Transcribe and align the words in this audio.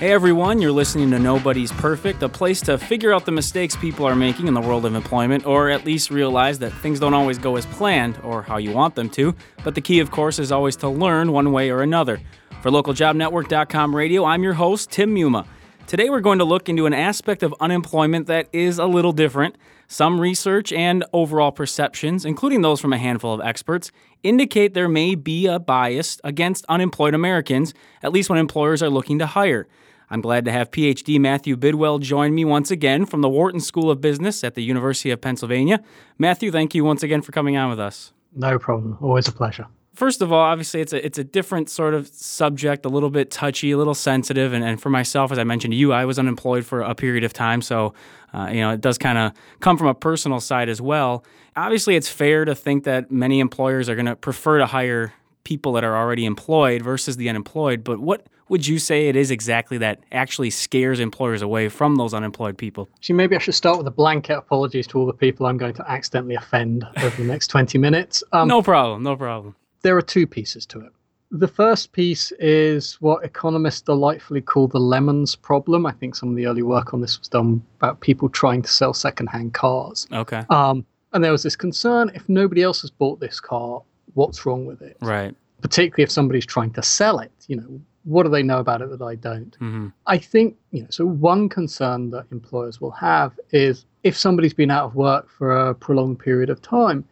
Hey 0.00 0.12
everyone, 0.12 0.62
you're 0.62 0.72
listening 0.72 1.10
to 1.10 1.18
Nobody's 1.18 1.70
Perfect, 1.72 2.22
a 2.22 2.28
place 2.30 2.62
to 2.62 2.78
figure 2.78 3.12
out 3.12 3.26
the 3.26 3.32
mistakes 3.32 3.76
people 3.76 4.06
are 4.06 4.16
making 4.16 4.48
in 4.48 4.54
the 4.54 4.60
world 4.62 4.86
of 4.86 4.94
employment, 4.94 5.44
or 5.44 5.68
at 5.68 5.84
least 5.84 6.10
realize 6.10 6.58
that 6.60 6.70
things 6.70 6.98
don't 6.98 7.12
always 7.12 7.36
go 7.36 7.56
as 7.56 7.66
planned 7.66 8.18
or 8.22 8.40
how 8.40 8.56
you 8.56 8.72
want 8.72 8.94
them 8.94 9.10
to. 9.10 9.36
But 9.62 9.74
the 9.74 9.82
key, 9.82 10.00
of 10.00 10.10
course, 10.10 10.38
is 10.38 10.52
always 10.52 10.74
to 10.76 10.88
learn 10.88 11.32
one 11.32 11.52
way 11.52 11.68
or 11.68 11.82
another. 11.82 12.18
For 12.62 12.70
localjobnetwork.com 12.70 13.94
radio, 13.94 14.24
I'm 14.24 14.42
your 14.42 14.54
host, 14.54 14.90
Tim 14.90 15.14
Muma. 15.14 15.46
Today 15.86 16.08
we're 16.08 16.20
going 16.20 16.38
to 16.38 16.46
look 16.46 16.70
into 16.70 16.86
an 16.86 16.94
aspect 16.94 17.42
of 17.42 17.54
unemployment 17.60 18.26
that 18.28 18.48
is 18.54 18.78
a 18.78 18.86
little 18.86 19.12
different. 19.12 19.56
Some 19.86 20.18
research 20.18 20.72
and 20.72 21.04
overall 21.12 21.52
perceptions, 21.52 22.24
including 22.24 22.62
those 22.62 22.80
from 22.80 22.94
a 22.94 22.98
handful 22.98 23.34
of 23.34 23.42
experts, 23.42 23.92
indicate 24.22 24.72
there 24.72 24.88
may 24.88 25.14
be 25.14 25.46
a 25.46 25.58
bias 25.58 26.18
against 26.24 26.64
unemployed 26.70 27.12
Americans, 27.12 27.74
at 28.02 28.12
least 28.12 28.30
when 28.30 28.38
employers 28.38 28.82
are 28.82 28.88
looking 28.88 29.18
to 29.18 29.26
hire. 29.26 29.68
I'm 30.10 30.20
glad 30.20 30.44
to 30.44 30.52
have 30.52 30.70
PhD 30.70 31.20
Matthew 31.20 31.56
Bidwell 31.56 31.98
join 31.98 32.34
me 32.34 32.44
once 32.44 32.70
again 32.70 33.06
from 33.06 33.20
the 33.20 33.28
Wharton 33.28 33.60
School 33.60 33.90
of 33.90 34.00
Business 34.00 34.42
at 34.42 34.54
the 34.54 34.62
University 34.62 35.10
of 35.10 35.20
Pennsylvania. 35.20 35.82
Matthew, 36.18 36.50
thank 36.50 36.74
you 36.74 36.84
once 36.84 37.02
again 37.02 37.22
for 37.22 37.32
coming 37.32 37.56
on 37.56 37.70
with 37.70 37.80
us. 37.80 38.12
No 38.34 38.58
problem. 38.58 38.98
Always 39.00 39.28
a 39.28 39.32
pleasure 39.32 39.66
first 40.00 40.22
of 40.22 40.32
all, 40.32 40.40
obviously 40.40 40.80
it's 40.80 40.94
a 40.94 41.04
it's 41.04 41.18
a 41.18 41.24
different 41.24 41.68
sort 41.68 41.92
of 41.92 42.08
subject, 42.08 42.86
a 42.86 42.88
little 42.88 43.10
bit 43.10 43.30
touchy, 43.30 43.70
a 43.70 43.76
little 43.76 43.94
sensitive, 43.94 44.54
and, 44.54 44.64
and 44.64 44.80
for 44.80 44.88
myself, 44.88 45.30
as 45.30 45.38
I 45.38 45.44
mentioned 45.44 45.72
to 45.72 45.76
you, 45.76 45.92
I 45.92 46.06
was 46.06 46.18
unemployed 46.18 46.64
for 46.64 46.80
a 46.80 46.94
period 46.94 47.22
of 47.22 47.34
time, 47.34 47.60
so 47.60 47.92
uh, 48.32 48.48
you 48.50 48.60
know 48.60 48.70
it 48.70 48.80
does 48.80 48.96
kind 48.96 49.18
of 49.18 49.32
come 49.60 49.76
from 49.76 49.88
a 49.88 49.94
personal 49.94 50.40
side 50.40 50.70
as 50.70 50.80
well. 50.80 51.22
Obviously, 51.54 51.96
it's 51.96 52.08
fair 52.08 52.46
to 52.46 52.54
think 52.54 52.84
that 52.84 53.10
many 53.10 53.40
employers 53.40 53.90
are 53.90 53.94
going 53.94 54.06
to 54.06 54.16
prefer 54.16 54.58
to 54.58 54.66
hire 54.66 55.12
people 55.44 55.72
that 55.74 55.84
are 55.84 55.96
already 55.96 56.24
employed 56.24 56.80
versus 56.82 57.18
the 57.18 57.28
unemployed. 57.28 57.84
But 57.84 58.00
what 58.00 58.26
would 58.50 58.66
you 58.66 58.78
say 58.78 59.08
it 59.08 59.16
is 59.16 59.30
exactly 59.30 59.78
that 59.78 60.00
actually 60.12 60.50
scares 60.50 61.00
employers 61.00 61.40
away 61.40 61.70
from 61.70 61.96
those 61.96 62.12
unemployed 62.12 62.58
people? 62.58 62.90
See, 63.00 63.14
maybe 63.14 63.34
I 63.34 63.38
should 63.38 63.54
start 63.54 63.78
with 63.78 63.86
a 63.86 63.90
blanket 63.90 64.36
apologies 64.36 64.86
to 64.88 64.98
all 64.98 65.06
the 65.06 65.14
people 65.14 65.46
I'm 65.46 65.56
going 65.56 65.74
to 65.74 65.90
accidentally 65.90 66.34
offend 66.34 66.84
over 67.02 67.16
the 67.16 67.24
next 67.24 67.46
20 67.46 67.78
minutes. 67.78 68.22
Um, 68.32 68.48
no 68.48 68.60
problem, 68.60 69.02
no 69.02 69.16
problem 69.16 69.54
there 69.82 69.96
are 69.96 70.02
two 70.02 70.26
pieces 70.26 70.66
to 70.66 70.80
it. 70.80 70.92
The 71.32 71.48
first 71.48 71.92
piece 71.92 72.32
is 72.40 72.94
what 72.94 73.24
economists 73.24 73.82
delightfully 73.82 74.40
call 74.40 74.66
the 74.66 74.80
lemons 74.80 75.36
problem. 75.36 75.86
I 75.86 75.92
think 75.92 76.16
some 76.16 76.28
of 76.28 76.36
the 76.36 76.46
early 76.46 76.62
work 76.62 76.92
on 76.92 77.00
this 77.00 77.18
was 77.18 77.28
done 77.28 77.62
about 77.78 78.00
people 78.00 78.28
trying 78.28 78.62
to 78.62 78.68
sell 78.68 78.92
secondhand 78.92 79.54
cars. 79.54 80.08
Okay. 80.12 80.42
Um, 80.50 80.84
and 81.12 81.22
there 81.22 81.30
was 81.30 81.44
this 81.44 81.56
concern 81.56 82.10
if 82.14 82.28
nobody 82.28 82.62
else 82.62 82.80
has 82.80 82.90
bought 82.90 83.20
this 83.20 83.38
car, 83.38 83.80
what's 84.14 84.44
wrong 84.44 84.66
with 84.66 84.82
it? 84.82 84.96
Right. 85.00 85.34
Particularly 85.60 86.02
if 86.02 86.10
somebody's 86.10 86.46
trying 86.46 86.72
to 86.72 86.82
sell 86.82 87.20
it. 87.20 87.32
You 87.46 87.56
know, 87.56 87.80
what 88.04 88.22
do 88.22 88.30
they 88.30 88.42
know 88.42 88.58
about 88.58 88.82
it 88.82 88.90
that 88.90 89.02
I 89.02 89.14
don't? 89.14 89.52
Mm-hmm. 89.60 89.88
I 90.06 90.18
think, 90.18 90.56
you 90.70 90.82
know, 90.82 90.88
so 90.90 91.04
one 91.06 91.48
concern 91.48 92.10
that 92.10 92.26
employers 92.32 92.80
will 92.80 92.92
have 92.92 93.38
is 93.50 93.84
if 94.02 94.16
somebody's 94.16 94.54
been 94.54 94.70
out 94.70 94.86
of 94.86 94.94
work 94.94 95.28
for 95.28 95.68
a 95.68 95.74
prolonged 95.74 96.18
period 96.18 96.50
of 96.50 96.62
time, 96.62 97.04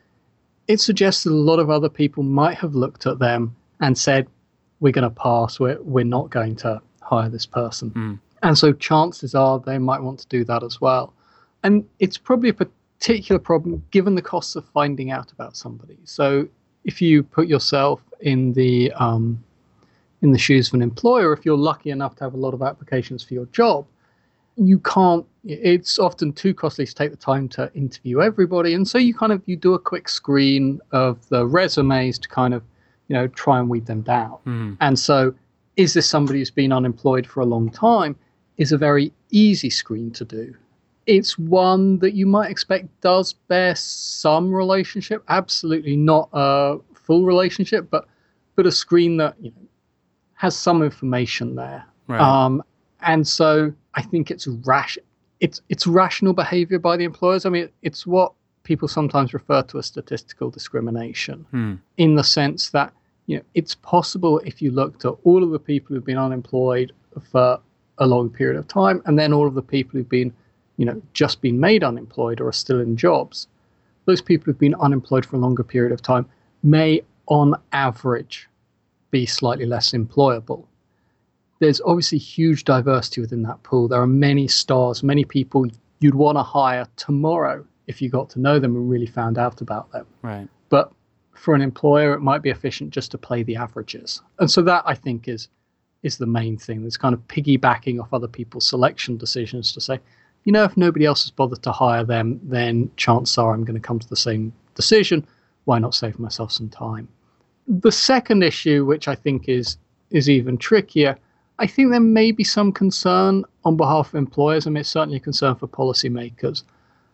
it 0.67 0.81
suggests 0.81 1.25
that 1.25 1.31
a 1.31 1.35
lot 1.35 1.59
of 1.59 1.71
other 1.71 1.89
people 1.89 2.23
might 2.23 2.57
have 2.59 2.75
looked 2.75 3.07
at 3.07 3.19
them 3.19 3.55
and 3.81 3.97
said, 3.97 4.27
we're 4.81 4.93
going 4.93 5.09
to 5.09 5.11
pass, 5.11 5.61
we're, 5.61 5.81
we're 5.83 6.05
not 6.05 6.31
going 6.31 6.57
to 6.57 6.81
hire 7.03 7.29
this 7.29 7.47
person. 7.47 7.91
Mm. 7.91 8.21
And 8.43 8.57
so 8.57 8.73
chances 8.73 9.35
are 9.35 9.59
they 9.59 9.79
might 9.79 10.01
want 10.01 10.21
to 10.21 10.29
do 10.29 10.45
that 10.45 10.63
as 10.63 10.81
well. 10.81 11.13
And 11.65 11.85
it's 11.99 12.17
probably 12.17 12.51
a 12.51 12.55
particular 12.55 13.39
problem 13.39 13.85
given 13.91 14.15
the 14.15 14.23
costs 14.23 14.57
of 14.57 14.65
finding 14.67 15.11
out 15.11 15.33
about 15.33 15.57
somebody. 15.57 15.99
So 16.05 16.49
if 16.85 17.03
you 17.03 17.23
put 17.23 17.49
yourself 17.49 18.01
in 18.21 18.53
the 18.53 18.93
um, 18.93 19.43
in 20.23 20.33
the 20.33 20.39
shoes 20.39 20.69
of 20.69 20.75
an 20.75 20.83
employer, 20.83 21.33
if 21.33 21.45
you're 21.45 21.57
lucky 21.57 21.91
enough 21.91 22.17
to 22.17 22.25
have 22.25 22.35
a 22.35 22.39
lot 22.39 22.55
of 22.55 22.63
applications 22.63 23.23
for 23.23 23.35
your 23.35 23.47
job, 23.47 23.87
you 24.57 24.81
can't 24.81 25.25
it's 25.45 25.99
often 25.99 26.33
too 26.33 26.53
costly 26.53 26.85
to 26.85 26.95
take 26.95 27.11
the 27.11 27.17
time 27.17 27.49
to 27.49 27.71
interview 27.75 28.21
everybody. 28.21 28.75
And 28.75 28.87
so 28.87 28.99
you 28.99 29.15
kind 29.15 29.33
of 29.33 29.41
you 29.47 29.57
do 29.57 29.75
a 29.75 29.79
quick 29.79 30.09
screen 30.09 30.81
of 30.91 31.27
the 31.29 31.47
resumes 31.47 32.19
to 32.19 32.29
kind 32.29 32.55
of 32.55 32.63
you 33.07 33.15
know 33.15 33.29
try 33.29 33.59
and 33.59 33.69
weed 33.69 33.87
them 33.87 34.03
down. 34.03 34.39
Mm. 34.47 34.77
and 34.81 34.99
so 34.99 35.35
is 35.77 35.95
this 35.95 36.09
somebody 36.09 36.41
who's 36.41 36.51
been 36.51 36.73
unemployed 36.73 37.25
for 37.25 37.41
a 37.41 37.47
long 37.47 37.71
time 37.71 38.17
is 38.57 38.73
a 38.73 38.79
very 38.79 39.13
easy 39.31 39.71
screen 39.71 40.11
to 40.11 40.25
do. 40.25 40.53
It's 41.07 41.39
one 41.39 42.01
that 42.01 42.15
you 42.15 42.27
might 42.27 42.51
expect 42.51 42.89
does 43.01 43.33
bear 43.33 43.77
some 43.77 44.53
relationship 44.53 45.23
absolutely 45.29 45.97
not 45.97 46.29
a 46.33 46.79
full 46.95 47.25
relationship 47.25 47.89
but 47.91 48.09
but 48.57 48.67
a 48.67 48.73
screen 48.73 49.19
that 49.19 49.37
you 49.41 49.51
know 49.51 49.68
has 50.39 50.57
some 50.57 50.83
information 50.83 51.55
there 51.55 51.85
right. 52.09 52.21
um, 52.21 52.63
and 53.03 53.27
so 53.27 53.73
I 53.95 54.03
think 54.03 54.31
it's 54.31 54.47
rash. 54.47 54.99
It's 55.41 55.61
it's 55.69 55.87
rational 55.87 56.33
behaviour 56.33 56.79
by 56.79 56.97
the 56.97 57.05
employers. 57.05 57.47
I 57.47 57.51
mean, 57.51 57.69
it's 57.83 58.07
what 58.07 58.33
people 58.65 58.89
sometimes 58.89 59.33
refer 59.33 59.63
to 59.63 59.79
as 59.79 59.87
statistical 59.87 60.51
discrimination, 60.51 61.47
hmm. 61.51 61.75
in 61.97 62.17
the 62.17 62.25
sense 62.25 62.71
that 62.71 62.93
you 63.27 63.37
know 63.37 63.43
it's 63.55 63.75
possible 63.75 64.41
if 64.41 64.61
you 64.61 64.71
looked 64.71 65.05
at 65.05 65.15
all 65.25 65.43
of 65.45 65.51
the 65.51 65.59
people 65.59 65.95
who've 65.95 66.05
been 66.05 66.19
unemployed 66.19 66.93
for 67.31 67.61
a 67.99 68.07
long 68.07 68.31
period 68.31 68.59
of 68.59 68.67
time, 68.69 69.03
and 69.07 69.19
then 69.19 69.33
all 69.33 69.47
of 69.47 69.55
the 69.55 69.63
people 69.63 69.99
who've 69.99 70.09
been, 70.09 70.33
you 70.77 70.85
know, 70.85 71.01
just 71.13 71.41
been 71.41 71.59
made 71.59 71.83
unemployed 71.83 72.41
or 72.41 72.49
are 72.49 72.53
still 72.53 72.81
in 72.81 72.97
jobs, 72.97 73.49
those 74.05 74.23
people 74.23 74.45
who've 74.45 74.59
been 74.59 74.77
unemployed 74.77 75.27
for 75.27 75.37
a 75.37 75.41
longer 75.41 75.65
period 75.65 75.93
of 75.93 76.01
time 76.01 76.25
may, 76.63 77.03
on 77.27 77.55
average, 77.73 78.49
be 79.11 79.27
slightly 79.27 79.67
less 79.67 79.93
employable 79.93 80.67
there's 81.59 81.81
obviously 81.85 82.19
huge 82.19 82.65
diversity 82.65 83.21
within 83.21 83.43
that 83.43 83.63
pool. 83.63 83.89
There 83.89 84.01
are 84.01 84.07
many 84.07 84.49
stars, 84.49 85.03
many 85.03 85.25
people 85.25 85.67
you'd 86.01 86.15
want 86.15 86.39
to 86.39 86.43
hire 86.43 86.87
tomorrow 86.97 87.65
if 87.87 88.01
you 88.01 88.09
got 88.11 88.31
to 88.31 88.41
know 88.41 88.59
them 88.59 88.77
and 88.77 88.89
really 88.89 89.07
found 89.07 89.39
out 89.39 89.61
about 89.61 89.91
them. 89.93 90.07
Right. 90.23 90.49
But 90.69 90.93
for 91.35 91.55
an 91.55 91.63
employer, 91.63 92.13
it 92.15 92.21
might 92.21 92.43
be 92.43 92.51
efficient 92.51 92.91
just 92.91 93.11
to 93.13 93.19
play 93.19 93.43
the 93.43 93.57
averages. 93.57 94.23
And 94.39 94.51
so 94.51 94.63
that 94.63 94.83
I 94.87 94.95
think 94.95 95.29
is 95.29 95.49
is 96.05 96.17
the 96.17 96.27
main 96.27 96.57
thing. 96.57 96.83
There's 96.83 96.97
kind 96.97 97.13
of 97.13 97.27
piggybacking 97.27 98.01
off 98.01 98.15
other 98.15 98.29
people's 98.29 98.69
selection 98.69 99.17
decisions 99.17 99.73
to 99.73 99.81
say, 99.81 99.99
you 100.45 100.53
know, 100.53 100.63
if 100.63 100.77
nobody 100.77 101.05
else 101.05 101.25
has 101.25 101.33
bothered 101.33 101.63
to 101.65 101.73
hire 101.73 102.05
them, 102.05 102.39
then 102.45 102.89
chances 102.97 103.37
are 103.37 103.53
I'm 103.53 103.65
going 103.65 103.81
to 103.81 103.85
come 103.85 103.99
to 103.99 104.09
the 104.09 104.15
same 104.15 104.53
decision. 104.77 105.27
Why 105.65 105.81
not 105.81 105.97
save 105.97 106.21
myself 106.21 106.53
some 106.53 106.69
time? 106.69 107.09
The 107.69 107.93
second 107.93 108.43
issue, 108.43 108.85
which 108.85 109.09
I 109.09 109.15
think 109.15 109.49
is 109.49 109.77
is 110.11 110.31
even 110.31 110.57
trickier, 110.57 111.19
I 111.59 111.67
think 111.67 111.91
there 111.91 112.01
may 112.01 112.33
be 112.33 112.45
some 112.45 112.73
concern 112.73 113.45
on 113.65 113.77
behalf 113.77 114.09
of 114.09 114.15
employers. 114.15 114.67
I 114.67 114.71
mean, 114.71 114.81
it's 114.81 114.89
certainly 114.89 115.19
a 115.19 115.21
concern 115.21 115.55
for 115.55 115.69
policymakers 115.69 116.63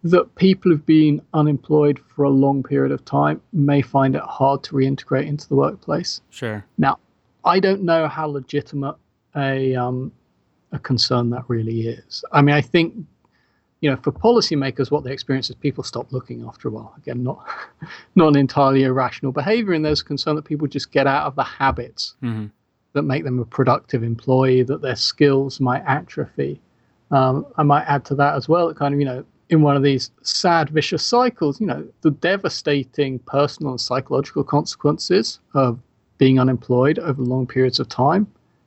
that 0.05 0.35
people 0.37 0.71
who've 0.71 0.87
been 0.87 1.21
unemployed 1.33 1.99
for 1.99 2.25
a 2.25 2.31
long 2.31 2.63
period 2.63 2.93
of 2.93 3.05
time 3.07 3.41
may 3.53 3.81
find 3.81 4.15
it 4.15 4.23
hard 4.23 4.63
to 4.63 4.75
reintegrate 4.75 5.27
into 5.27 5.49
the 5.49 5.57
workplace. 5.57 6.21
Sure. 6.29 6.65
Now, 6.77 6.99
I 7.45 7.59
don't 7.59 7.83
know 7.83 8.07
how 8.07 8.27
legitimate 8.27 8.97
a 9.35 9.75
um, 9.75 10.13
a 10.73 10.79
concern 10.79 11.31
that 11.31 11.45
really 11.49 11.89
is. 11.89 12.23
I 12.33 12.43
mean, 12.43 12.55
I 12.55 12.61
think 12.61 12.95
you 13.85 13.91
know, 13.91 13.97
for 13.97 14.13
policymakers, 14.13 14.91
what 14.91 15.05
they 15.05 15.13
experience 15.13 15.51
is 15.51 15.57
people 15.57 15.85
stop 15.85 16.13
looking 16.13 16.45
after 16.45 16.69
a 16.69 16.71
while. 16.71 16.95
Again, 16.97 17.23
not 17.23 17.47
not 18.15 18.29
an 18.29 18.37
entirely 18.37 18.83
irrational 18.83 19.31
behavior, 19.31 19.75
and 19.75 19.85
there's 19.85 20.03
concern 20.03 20.37
that 20.37 20.45
people 20.47 20.67
just 20.67 20.91
get 20.91 21.07
out 21.07 21.27
of 21.27 21.37
the 21.37 21.45
habits 21.45 22.17
mm-hmm 22.23 22.47
that 22.95 23.03
make 23.03 23.25
them 23.25 23.41
a 23.41 23.45
productive 23.45 24.03
employee, 24.03 24.63
that 24.63 24.81
their 24.81 24.97
skills 24.97 25.61
might 25.61 25.83
atrophy. 25.87 26.61
Um, 27.11 27.45
I 27.57 27.63
might 27.63 27.85
add 27.85 28.05
to 28.07 28.15
that 28.15 28.35
as 28.35 28.49
well, 28.49 28.69
That 28.69 28.77
kind 28.77 28.95
of, 28.95 29.01
you 29.01 29.07
know, 29.07 29.25
in 29.51 29.61
one 29.61 29.77
of 29.77 29.83
these 29.83 30.11
sad, 30.23 30.71
vicious 30.71 31.03
cycles, 31.03 31.61
you 31.61 31.67
know, 31.67 31.87
the 32.01 32.13
devastating 32.13 33.19
personal 33.21 33.73
and 33.73 33.81
psychological 33.81 34.43
consequences 34.43 35.41
of 35.53 35.79
being 36.19 36.41
unemployed 36.41 36.99
over 36.99 37.21
long 37.21 37.47
periods 37.47 37.79
of 37.79 37.89
time, 37.89 38.27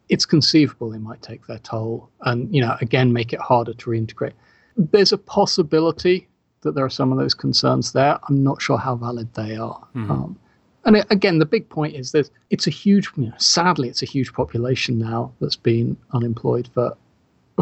it's 0.10 0.26
conceivable 0.26 0.90
they 0.90 1.00
might 1.00 1.22
take 1.22 1.48
their 1.48 1.60
toll 1.60 2.10
and, 2.22 2.54
you 2.54 2.62
know, 2.62 2.78
again, 2.80 3.12
make 3.12 3.34
it 3.34 3.40
harder 3.40 3.74
to 3.74 3.90
reintegrate. 3.90 4.34
There's 4.78 5.12
a 5.12 5.18
possibility 5.18 6.28
that 6.62 6.76
there 6.76 6.86
are 6.86 6.90
some 6.90 7.12
of 7.12 7.18
those 7.18 7.34
concerns 7.34 7.92
there. 7.94 8.20
I'm 8.30 8.44
not 8.44 8.62
sure 8.62 8.78
how 8.78 8.96
valid 8.96 9.34
they 9.34 9.56
are. 9.56 9.88
Mm-hmm. 9.96 10.12
Um, 10.12 10.40
and 10.86 11.06
again, 11.10 11.40
the 11.40 11.46
big 11.46 11.68
point 11.68 11.96
is 11.96 12.14
that 12.14 12.30
it's 12.50 12.66
a 12.66 12.70
huge, 12.70 13.10
you 13.18 13.26
know, 13.26 13.34
sadly, 13.38 13.90
it's 13.90 14.02
a 14.02 14.06
huge 14.06 14.32
population 14.34 14.98
now 14.98 15.34
that's 15.42 15.58
been 15.58 15.98
unemployed 16.14 16.70
for 16.74 16.96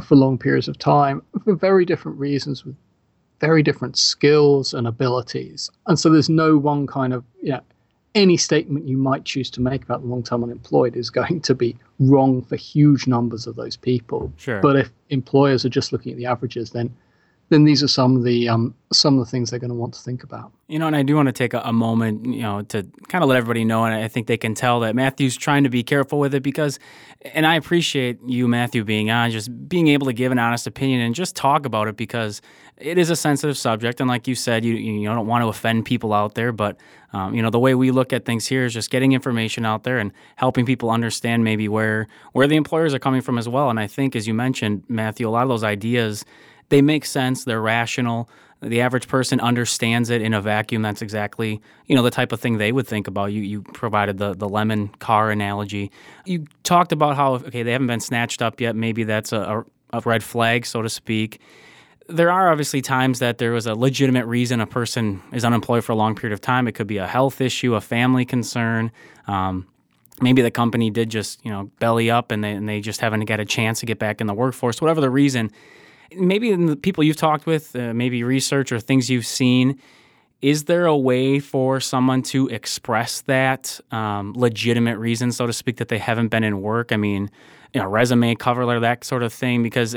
for 0.02 0.16
long 0.16 0.38
periods 0.38 0.68
of 0.68 0.78
time 0.78 1.22
for 1.46 1.56
very 1.56 1.86
different 1.86 2.20
reasons 2.20 2.66
with 2.66 2.76
very 3.40 3.64
different 3.64 3.98
skills 3.98 4.74
and 4.74 4.88
abilities. 4.88 5.70
And 5.88 5.98
so 5.98 6.10
there's 6.10 6.30
no 6.30 6.58
one 6.58 6.86
kind 6.86 7.14
of, 7.14 7.24
you 7.42 7.52
know, 7.52 7.62
any 8.14 8.38
statement 8.38 8.88
you 8.88 8.98
might 8.98 9.26
choose 9.26 9.50
to 9.52 9.62
make 9.62 9.84
about 9.84 10.02
the 10.02 10.08
long 10.08 10.24
term 10.24 10.44
unemployed 10.44 10.96
is 10.96 11.10
going 11.10 11.42
to 11.42 11.56
be 11.56 11.78
wrong 12.00 12.42
for 12.42 12.56
huge 12.56 13.08
numbers 13.08 13.46
of 13.48 13.56
those 13.56 13.76
people. 13.76 14.32
Sure. 14.38 14.62
But 14.62 14.78
if 14.78 14.92
employers 15.10 15.66
are 15.66 15.70
just 15.70 15.92
looking 15.92 16.12
at 16.12 16.18
the 16.18 16.26
averages, 16.26 16.72
then 16.72 16.96
then 17.50 17.64
these 17.64 17.84
are 17.84 17.88
some 17.88 18.18
of 18.18 18.24
the 18.24 18.50
um, 18.50 18.74
some 18.92 19.20
of 19.20 19.26
the 19.26 19.30
things 19.30 19.50
they're 19.50 19.60
going 19.60 19.70
to 19.70 19.76
want 19.76 19.94
to 19.94 20.02
think 20.02 20.24
about. 20.24 20.52
You 20.68 20.80
know, 20.80 20.88
and 20.88 20.96
I 20.96 21.04
do 21.04 21.16
want 21.16 21.28
to 21.28 21.32
take 21.32 21.54
a, 21.54 21.60
a, 21.60 21.72
moment, 21.72 22.26
you 22.26 22.42
know, 22.42 22.64
to 22.64 22.84
kind 23.08 23.24
of 23.24 23.30
let 23.30 23.38
everybody 23.38 23.64
know, 23.64 23.86
and 23.86 23.94
I 23.94 24.08
think 24.08 24.26
they 24.26 24.38
can 24.38 24.56
tell 24.56 24.80
that 24.80 24.96
Matthew's 24.96 25.38
trying 25.38 25.64
to 25.64 25.70
be 25.70 25.84
careful 25.84 26.18
with 26.18 26.34
it 26.34 26.42
because, 26.42 26.80
and 27.22 27.46
I 27.46 27.56
appreciate 27.56 28.20
you, 28.26 28.48
Matthew, 28.48 28.84
being 28.84 29.12
on, 29.12 29.30
just 29.30 29.70
being 29.70 29.90
able 29.90 30.08
to 30.08 30.14
give 30.14 30.32
an 30.32 30.40
honest 30.40 30.66
opinion 30.66 31.02
and 31.02 31.14
just 31.14 31.36
talk 31.36 31.68
about 31.68 31.88
it 31.88 31.98
because 31.98 32.42
it 32.78 32.98
is 32.98 33.12
a 33.12 33.16
sensitive 33.16 33.58
subject, 33.60 34.02
and 34.02 34.10
like 34.10 34.28
you 34.28 34.34
said, 34.34 34.66
you 34.66 34.74
you 34.74 35.08
don't 35.08 35.28
want 35.28 35.44
to 35.44 35.48
offend 35.48 35.86
people 35.86 36.14
out 36.14 36.34
there, 36.34 36.52
but 36.52 36.78
um, 37.14 37.36
you 37.36 37.44
know 37.44 37.52
the 37.52 37.60
way 37.60 37.76
we 37.76 37.92
look 37.92 38.12
at 38.12 38.26
things 38.26 38.48
here 38.48 38.66
is 38.66 38.74
just 38.74 38.90
getting 38.90 39.12
information 39.12 39.66
out 39.66 39.84
there 39.84 40.00
and 40.00 40.12
helping 40.36 40.66
people 40.66 40.90
understand 40.90 41.44
maybe 41.44 41.68
where 41.68 42.08
where 42.34 42.48
the 42.48 42.56
employers 42.56 42.94
are 42.94 43.00
coming 43.00 43.22
from 43.22 43.38
as 43.38 43.48
well. 43.48 43.70
And 43.70 43.80
I 43.80 43.86
think, 43.86 44.16
as 44.16 44.28
you 44.28 44.34
mentioned, 44.34 44.84
Matthew, 44.90 45.28
a 45.28 45.30
lot 45.30 45.44
of 45.44 45.50
those 45.50 45.64
ideas 45.64 46.26
they 46.70 46.82
make 46.82 47.06
sense, 47.06 47.44
they're 47.44 47.62
rational. 47.62 48.30
The 48.62 48.82
average 48.82 49.08
person 49.08 49.40
understands 49.40 50.10
it 50.10 50.22
in 50.22 50.34
a 50.34 50.42
vacuum. 50.42 50.82
That's 50.82 51.02
exactly 51.02 51.62
you 51.86 51.96
know 51.96 52.02
the 52.02 52.12
type 52.12 52.32
of 52.32 52.40
thing 52.40 52.58
they 52.58 52.72
would 52.72 52.88
think 52.88 53.08
about. 53.08 53.28
You 53.28 53.42
you 53.42 53.62
provided 53.62 54.18
the 54.18 54.34
the 54.34 54.50
lemon 54.50 54.88
car 55.00 55.30
analogy. 55.30 55.92
You 56.26 56.46
talked 56.64 56.92
about 56.92 57.16
how 57.16 57.36
okay 57.36 57.64
they 57.64 57.72
haven't 57.72 57.88
been 57.88 58.00
snatched 58.00 58.42
up 58.42 58.60
yet. 58.60 58.76
Maybe 58.76 59.04
that's 59.04 59.34
a, 59.34 59.64
a 59.92 60.02
red 60.06 60.24
flag, 60.24 60.66
so 60.66 60.82
to 60.82 60.90
speak. 60.90 61.42
There 62.08 62.32
are 62.32 62.52
obviously 62.52 62.82
times 62.82 63.20
that 63.20 63.40
there 63.40 63.52
was 63.52 63.66
a 63.66 63.74
legitimate 63.74 64.26
reason 64.26 64.62
a 64.62 64.68
person 64.68 65.22
is 65.34 65.44
unemployed 65.44 65.84
for 65.84 65.92
a 65.92 65.96
long 65.96 66.16
period 66.16 66.34
of 66.34 66.42
time. 66.42 66.68
It 66.68 66.74
could 66.74 66.88
be 66.88 66.98
a 66.98 67.08
health 67.08 67.42
issue, 67.42 67.74
a 67.76 67.82
family 67.82 68.26
concern. 68.26 68.92
Um, 69.28 69.68
maybe 70.22 70.42
the 70.42 70.52
company 70.52 70.90
did 70.90 71.10
just 71.10 71.44
you 71.44 71.52
know 71.52 71.72
belly 71.80 72.10
up 72.10 72.32
and 72.32 72.44
they, 72.44 72.52
and 72.54 72.70
they 72.70 72.80
just 72.80 73.02
haven't 73.02 73.26
got 73.26 73.40
a 73.40 73.46
chance 73.46 73.80
to 73.82 73.86
get 73.86 74.00
back 74.00 74.22
in 74.22 74.28
the 74.28 74.34
workforce. 74.34 74.82
Whatever 74.82 75.02
the 75.02 75.10
reason 75.10 75.52
maybe 76.16 76.52
in 76.52 76.66
the 76.66 76.76
people 76.76 77.04
you've 77.04 77.18
talked 77.18 77.46
with, 77.46 77.76
uh, 77.76 77.94
maybe 77.94 78.24
research 78.24 78.72
or 78.72 78.80
things 78.80 79.10
you've 79.10 79.26
seen, 79.26 79.80
is 80.42 80.66
there 80.66 80.86
a 80.86 80.96
way 80.96 81.40
for 81.40 81.80
someone 81.80 82.22
to 82.22 82.48
express 82.50 83.22
that 83.22 83.80
um, 83.92 84.34
legitimate 84.36 84.98
reason, 84.98 85.32
so 85.32 85.48
to 85.48 85.54
speak, 85.54 85.78
that 85.78 85.88
they 85.88 85.98
haven't 85.98 86.28
been 86.28 86.44
in 86.44 86.62
work? 86.62 86.92
I 86.92 86.98
mean, 86.98 87.32
you 87.74 87.82
know, 87.82 87.88
resume, 87.88 88.36
cover 88.36 88.66
letter, 88.66 88.80
that 88.82 89.04
sort 89.04 89.24
of 89.24 89.34
thing, 89.34 89.64
because 89.64 89.96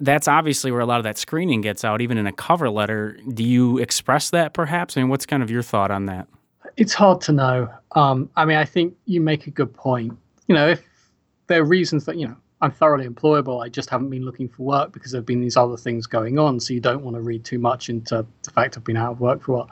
that's 0.00 0.26
obviously 0.26 0.72
where 0.72 0.80
a 0.80 0.86
lot 0.86 0.98
of 0.98 1.04
that 1.04 1.18
screening 1.18 1.60
gets 1.60 1.84
out, 1.84 2.00
even 2.00 2.18
in 2.18 2.26
a 2.26 2.32
cover 2.32 2.70
letter. 2.70 3.18
Do 3.32 3.44
you 3.44 3.78
express 3.78 4.30
that 4.30 4.54
perhaps? 4.54 4.96
I 4.96 5.02
mean, 5.02 5.10
what's 5.10 5.26
kind 5.26 5.42
of 5.42 5.50
your 5.50 5.62
thought 5.62 5.90
on 5.90 6.06
that? 6.06 6.26
It's 6.76 6.94
hard 6.94 7.20
to 7.22 7.32
know. 7.32 7.68
Um, 7.92 8.30
I 8.36 8.44
mean, 8.46 8.56
I 8.56 8.64
think 8.64 8.94
you 9.04 9.20
make 9.20 9.46
a 9.46 9.50
good 9.50 9.72
point. 9.74 10.16
You 10.46 10.54
know, 10.54 10.68
if 10.70 10.82
there 11.46 11.60
are 11.60 11.64
reasons 11.64 12.06
that, 12.06 12.16
you 12.16 12.28
know, 12.28 12.36
I'm 12.62 12.70
thoroughly 12.70 13.08
employable. 13.08 13.64
I 13.64 13.68
just 13.68 13.88
haven't 13.88 14.10
been 14.10 14.24
looking 14.24 14.48
for 14.48 14.62
work 14.62 14.92
because 14.92 15.12
there 15.12 15.20
have 15.20 15.26
been 15.26 15.40
these 15.40 15.56
other 15.56 15.76
things 15.76 16.06
going 16.06 16.38
on. 16.38 16.60
So 16.60 16.74
you 16.74 16.80
don't 16.80 17.02
want 17.02 17.16
to 17.16 17.22
read 17.22 17.44
too 17.44 17.58
much 17.58 17.88
into 17.88 18.26
the 18.42 18.50
fact 18.50 18.76
I've 18.76 18.84
been 18.84 18.98
out 18.98 19.12
of 19.12 19.20
work 19.20 19.42
for 19.42 19.52
a 19.52 19.56
while. 19.56 19.70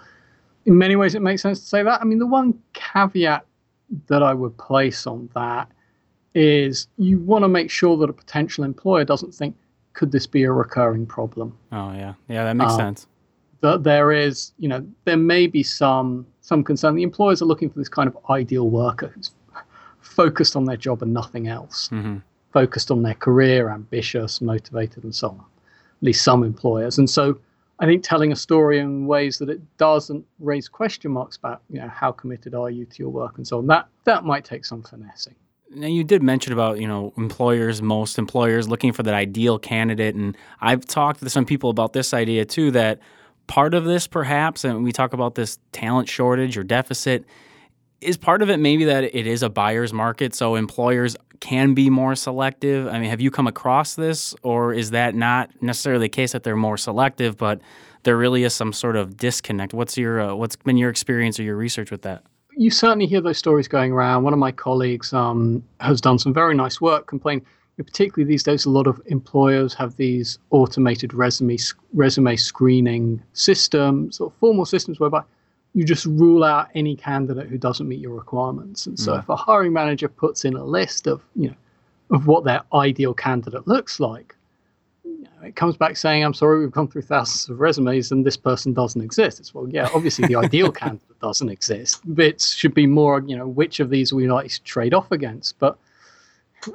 In 0.64 0.76
many 0.76 0.96
ways, 0.96 1.14
it 1.14 1.23
makes 1.23 1.43
sense 1.43 1.61
to 1.61 1.67
say 1.67 1.82
that. 1.82 2.00
I 2.00 2.05
mean, 2.05 2.19
the 2.19 2.26
one 2.26 2.58
caveat 2.73 3.44
that 4.06 4.23
I 4.23 4.32
would 4.32 4.56
place 4.58 5.06
on 5.06 5.29
that 5.35 5.70
is 6.35 6.88
you 6.96 7.19
want 7.19 7.43
to 7.44 7.49
make 7.49 7.70
sure 7.70 7.96
that 7.99 8.08
a 8.08 8.12
potential 8.12 8.64
employer 8.64 9.05
doesn't 9.05 9.34
think, 9.34 9.55
could 9.93 10.12
this 10.12 10.26
be 10.26 10.44
a 10.44 10.52
recurring 10.52 11.06
problem? 11.06 11.56
Oh 11.73 11.93
yeah, 11.93 12.14
yeah, 12.29 12.44
that 12.44 12.55
makes 12.55 12.73
um, 12.73 12.79
sense. 12.79 13.06
That 13.61 13.82
there 13.82 14.12
is, 14.12 14.52
you 14.58 14.69
know, 14.69 14.87
there 15.05 15.17
may 15.17 15.46
be 15.46 15.62
some 15.62 16.26
some 16.43 16.62
concern. 16.62 16.94
The 16.94 17.02
employers 17.02 17.43
are 17.43 17.46
looking 17.46 17.70
for 17.70 17.79
this 17.79 17.88
kind 17.88 18.08
of 18.08 18.17
ideal 18.31 18.69
worker 18.69 19.08
who's 19.08 19.32
focused 20.00 20.55
on 20.55 20.64
their 20.64 20.76
job 20.76 21.02
and 21.02 21.12
nothing 21.12 21.49
else. 21.49 21.88
Mm-hmm 21.88 22.19
focused 22.53 22.91
on 22.91 23.03
their 23.03 23.15
career, 23.15 23.71
ambitious, 23.71 24.41
motivated, 24.41 25.05
and 25.05 25.15
so 25.15 25.29
on. 25.29 25.39
At 25.39 26.03
least 26.03 26.25
some 26.25 26.45
employers. 26.45 26.99
And 26.99 27.09
so 27.09 27.39
I 27.81 27.87
think 27.87 28.03
telling 28.03 28.33
a 28.33 28.37
story 28.37 28.79
in 28.79 29.06
ways 29.06 29.39
that 29.39 29.49
it 29.49 29.61
doesn't 29.77 30.25
raise 30.41 30.69
question 30.69 31.12
marks 31.12 31.37
about, 31.37 31.62
you 31.71 31.81
know, 31.81 31.89
how 31.89 32.11
committed 32.11 32.55
are 32.55 32.71
you 32.71 32.85
to 32.87 32.99
your 32.99 33.11
work 33.11 33.39
and 33.39 33.47
so 33.47 33.59
on, 33.59 33.67
that 33.69 33.89
that 34.05 34.25
might 34.25 34.45
take 34.45 34.65
some 34.65 34.83
finessing. 34.83 35.35
Now 35.71 35.87
you 35.87 36.03
did 36.03 36.23
mention 36.23 36.53
about 36.53 36.81
you 36.81 36.89
know 36.89 37.12
employers, 37.17 37.83
most 37.83 38.19
employers 38.19 38.69
looking 38.69 38.93
for 38.93 39.03
that 39.03 39.15
ideal 39.15 39.59
candidate, 39.59 40.15
and 40.15 40.37
I've 40.61 40.87
talked 40.87 41.21
to 41.21 41.31
some 41.31 41.44
people 41.44 41.71
about 41.71 41.93
this 41.93 42.15
idea 42.15 42.47
too. 42.47 42.71
That 42.71 43.01
part 43.49 43.75
of 43.75 43.85
this, 43.85 44.06
perhaps, 44.06 44.65
and 44.65 44.83
we 44.83 44.93
talk 44.93 45.12
about 45.12 45.35
this 45.35 45.59
talent 45.73 46.09
shortage 46.09 46.56
or 46.56 46.65
deficit, 46.65 47.27
is 48.01 48.17
part 48.17 48.41
of 48.41 48.49
it 48.49 48.59
maybe 48.59 48.85
that 48.85 49.05
it 49.05 49.27
is 49.27 49.43
a 49.43 49.51
buyer's 49.51 49.93
market, 49.93 50.35
so 50.35 50.55
employers 50.55 51.17
can 51.40 51.75
be 51.75 51.90
more 51.90 52.14
selective? 52.14 52.87
I 52.88 52.99
mean, 52.99 53.11
have 53.11 53.20
you 53.20 53.31
come 53.31 53.46
across 53.46 53.94
this, 53.94 54.35
or 54.43 54.73
is 54.73 54.90
that 54.90 55.14
not 55.14 55.50
necessarily 55.62 56.06
the 56.06 56.08
case 56.08 56.32
that 56.32 56.43
they're 56.43 56.56
more 56.56 56.76
selective, 56.76 57.37
but 57.37 57.61
there 58.02 58.17
really 58.17 58.44
is 58.44 58.55
some 58.55 58.73
sort 58.73 58.96
of 58.96 59.17
disconnect? 59.17 59.75
What's 59.75 59.96
your 59.96 60.20
uh, 60.20 60.35
what's 60.35 60.56
been 60.56 60.76
your 60.76 60.90
experience 60.90 61.38
or 61.38 61.43
your 61.43 61.56
research 61.56 61.90
with 61.90 62.02
that? 62.02 62.25
You 62.56 62.70
certainly 62.70 63.06
hear 63.06 63.20
those 63.20 63.38
stories 63.38 63.69
going 63.69 63.93
around. 63.93 64.25
One 64.25 64.32
of 64.32 64.38
my 64.38 64.50
colleagues 64.50 65.12
um, 65.12 65.62
has 65.81 66.00
done 66.00 66.19
some 66.19 66.35
very 66.35 66.55
nice 66.55 66.81
work, 66.81 67.06
complaining 67.06 67.46
particularly 67.84 68.29
these 68.29 68.43
days, 68.43 68.64
a 68.64 68.70
lot 68.70 68.87
of 68.87 69.00
employers 69.06 69.75
have 69.75 69.96
these 69.96 70.38
automated 70.50 71.14
resume 71.14 71.56
resume 71.94 72.37
screening 72.37 73.23
systems 73.32 74.20
or 74.20 74.32
formal 74.41 74.64
systems 74.64 74.99
whereby 74.99 75.23
you 75.79 75.85
just 75.85 76.07
rule 76.07 76.43
out 76.43 76.69
any 76.75 76.97
candidate 76.97 77.47
who 77.47 77.57
doesn't 77.57 77.87
meet 77.87 78.01
your 78.01 78.13
requirements. 78.13 78.87
And 78.87 78.99
so, 78.99 79.13
mm. 79.13 79.21
if 79.21 79.29
a 79.29 79.37
hiring 79.37 79.73
manager 79.73 80.09
puts 80.09 80.45
in 80.45 80.57
a 80.57 80.65
list 80.65 81.07
of 81.07 81.23
you 81.37 81.51
know 81.51 81.57
of 82.11 82.27
what 82.27 82.43
their 82.43 82.63
ideal 82.75 83.15
candidate 83.15 83.69
looks 83.69 84.01
like, 84.01 84.35
you 85.05 85.23
know, 85.23 85.47
it 85.47 85.55
comes 85.55 85.77
back 85.77 85.97
saying, 85.97 86.25
"I'm 86.25 86.35
sorry, 86.35 86.59
we've 86.59 86.73
gone 86.73 86.89
through 86.89 87.03
thousands 87.03 87.49
of 87.49 87.61
resumes 87.61 88.11
and 88.11 88.27
this 88.27 88.37
person 88.37 88.73
doesn't 88.73 89.01
exist." 89.01 89.39
It's 89.39 89.55
well, 89.55 89.69
yeah, 89.69 89.89
obviously 89.95 90.27
the 90.27 90.35
ideal 90.35 90.73
candidate 90.83 91.21
doesn't 91.21 91.49
exist. 91.49 92.01
It 92.17 92.41
should 92.41 92.75
be 92.75 92.89
more, 92.89 93.23
you 93.25 93.37
know, 93.37 93.47
which 93.47 93.79
of 93.79 93.89
these 93.89 94.13
we 94.13 94.29
like 94.29 94.51
to 94.51 94.63
trade 94.65 94.95
off 94.95 95.13
against. 95.13 95.61
But 95.61 95.79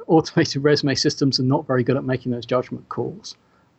automated 0.06 0.64
resume 0.64 0.94
systems 0.94 1.38
are 1.38 1.44
not 1.44 1.66
very 1.66 1.84
good 1.84 1.98
at 1.98 2.04
making 2.04 2.32
those 2.32 2.46
judgment 2.46 2.88
calls. 2.88 3.36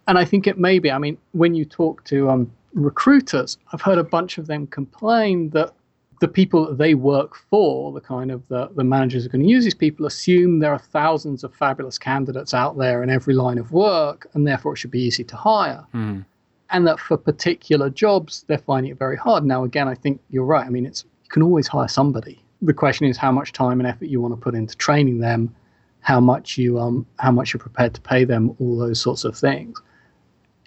And 0.08 0.20
I 0.20 0.26
think 0.26 0.46
it 0.46 0.60
may 0.60 0.78
be. 0.78 0.92
I 0.92 1.00
mean, 1.00 1.18
when 1.32 1.56
you 1.56 1.66
talk 1.66 2.04
to 2.04 2.30
um, 2.30 2.52
recruiters, 2.76 3.58
I've 3.74 3.82
heard 3.82 3.98
a 3.98 4.04
bunch 4.04 4.38
of 4.38 4.48
them 4.48 4.68
complain 4.68 5.50
that 5.52 5.74
the 6.22 6.28
people 6.28 6.66
that 6.68 6.78
they 6.78 6.94
work 6.94 7.36
for, 7.36 7.92
the 7.92 8.02
kind 8.02 8.32
of 8.32 8.48
the, 8.48 8.70
the 8.76 8.84
managers 8.84 9.24
who 9.24 9.30
are 9.30 9.32
going 9.32 9.44
to 9.44 9.50
use 9.50 9.64
these 9.64 9.74
people, 9.74 10.06
assume 10.06 10.60
there 10.60 10.72
are 10.72 10.80
thousands 10.80 11.44
of 11.44 11.54
fabulous 11.54 11.98
candidates 11.98 12.54
out 12.54 12.78
there 12.78 13.04
in 13.04 13.10
every 13.10 13.34
line 13.34 13.58
of 13.58 13.72
work, 13.72 14.28
and 14.34 14.48
therefore 14.48 14.74
it 14.74 14.78
should 14.78 14.92
be 14.92 15.02
easy 15.02 15.24
to 15.24 15.36
hire. 15.36 15.86
Mm. 15.94 16.26
And 16.70 16.88
that 16.88 17.00
for 17.00 17.18
particular 17.18 17.90
jobs, 17.90 18.46
they're 18.48 18.58
finding 18.58 18.92
it 18.92 19.00
very 19.00 19.18
hard. 19.18 19.44
Now, 19.44 19.64
again, 19.64 19.88
I 19.88 19.96
think 19.96 20.22
you're 20.30 20.46
right. 20.46 20.66
I 20.66 20.70
mean, 20.70 20.86
it's 20.86 21.04
you 21.24 21.30
can 21.30 21.44
always 21.44 21.68
hire 21.68 21.88
somebody. 21.88 22.42
The 22.62 22.74
question 22.74 23.08
is 23.08 23.18
how 23.18 23.32
much 23.32 23.52
time 23.52 23.80
and 23.80 23.88
effort 23.88 24.06
you 24.06 24.22
want 24.22 24.34
to 24.34 24.40
put 24.40 24.56
into 24.56 24.76
training 24.78 25.20
them, 25.20 25.54
how 26.00 26.20
much 26.20 26.58
you 26.58 26.80
um 26.80 27.06
how 27.20 27.32
much 27.32 27.54
you're 27.54 27.60
prepared 27.60 27.94
to 27.96 28.02
pay 28.02 28.24
them, 28.26 28.56
all 28.60 28.78
those 28.78 29.00
sorts 29.00 29.26
of 29.26 29.38
things. 29.38 29.82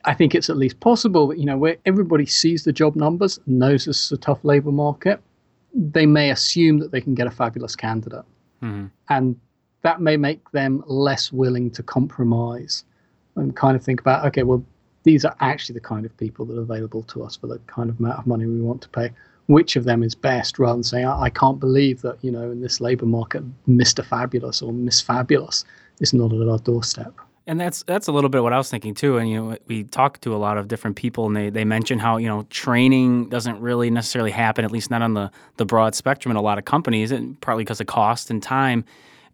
I 0.05 0.15
think 0.15 0.35
it's 0.35 0.49
at 0.49 0.57
least 0.57 0.81
possible 0.81 1.27
that, 1.29 1.39
you 1.39 1.45
know, 1.45 1.59
where 1.59 1.77
everybody 1.85 2.27
sees 2.27 2.65
the 2.65 2.73
job 2.73 2.97
numbers, 2.97 3.41
knows 3.47 3.85
this 3.85 4.07
is 4.07 4.13
a 4.13 4.17
tough 4.17 4.45
labor 4.45 4.73
market, 4.73 5.21
they 5.75 6.07
may 6.07 6.31
assume 6.31 6.79
that 6.79 6.93
they 6.93 7.01
can 7.01 7.15
get 7.15 7.27
a 7.27 7.31
fabulous 7.31 7.77
candidate. 7.77 8.25
Mm-hmm. 8.63 8.87
And 9.11 9.39
that 9.83 10.01
may 10.01 10.17
make 10.17 10.51
them 10.51 10.83
less 10.87 11.33
willing 11.33 11.71
to 11.73 11.83
compromise 11.83 12.85
and 13.37 13.55
kind 13.55 13.77
of 13.77 13.83
think 13.83 14.01
about, 14.01 14.25
okay, 14.27 14.43
well, 14.43 14.65
these 15.05 15.25
are 15.25 15.35
actually 15.41 15.75
the 15.75 15.81
kind 15.81 16.05
of 16.05 16.17
people 16.17 16.45
that 16.47 16.59
are 16.59 16.63
available 16.63 17.03
to 17.05 17.23
us 17.23 17.37
for 17.37 17.47
the 17.47 17.59
kind 17.67 17.89
of 17.89 17.99
amount 17.99 18.19
of 18.19 18.27
money 18.27 18.47
we 18.47 18.61
want 18.61 18.83
to 18.83 18.89
pay. 18.89 19.11
Which 19.47 19.77
of 19.77 19.85
them 19.85 20.03
is 20.03 20.15
best 20.15 20.59
rather 20.59 20.75
than 20.75 20.83
saying, 20.83 21.07
I, 21.07 21.23
I 21.23 21.31
can't 21.31 21.59
believe 21.59 22.03
that, 22.03 22.19
you 22.23 22.31
know, 22.31 22.51
in 22.51 22.61
this 22.61 22.81
labor 22.81 23.07
market, 23.07 23.43
Mr. 23.67 24.05
Fabulous 24.05 24.61
or 24.61 24.73
Miss 24.73 25.01
Fabulous 25.01 25.65
is 26.01 26.13
not 26.13 26.33
at 26.33 26.49
our 26.49 26.59
doorstep. 26.59 27.15
And 27.49 27.59
that's 27.59 27.83
that's 27.85 28.09
a 28.09 28.13
little 28.13 28.29
bit 28.29 28.43
what 28.43 28.53
I 28.53 28.59
was 28.59 28.69
thinking 28.69 28.93
too. 28.93 29.17
And 29.17 29.29
you 29.29 29.43
know, 29.43 29.57
we 29.67 29.83
talk 29.83 30.21
to 30.21 30.35
a 30.35 30.37
lot 30.37 30.59
of 30.59 30.69
different 30.69 30.97
people, 30.97 31.27
and 31.27 31.35
they, 31.35 31.49
they 31.49 31.65
mention 31.65 31.99
how 31.99 32.19
you 32.19 32.29
know 32.29 32.43
training 32.51 33.31
doesn't 33.31 33.59
really 33.61 33.91
necessarily 33.91 34.31
happen, 34.31 34.67
at 34.67 34.71
least 34.71 34.91
not 34.91 35.01
on 35.01 35.15
the 35.15 35.31
the 35.57 35.65
broad 35.65 35.95
spectrum 35.95 36.31
in 36.31 36.37
a 36.37 36.43
lot 36.43 36.59
of 36.59 36.67
companies, 36.67 37.11
and 37.11 37.41
partly 37.41 37.65
because 37.65 37.81
of 37.81 37.87
cost 37.87 38.31
and 38.31 38.43
time. 38.43 38.85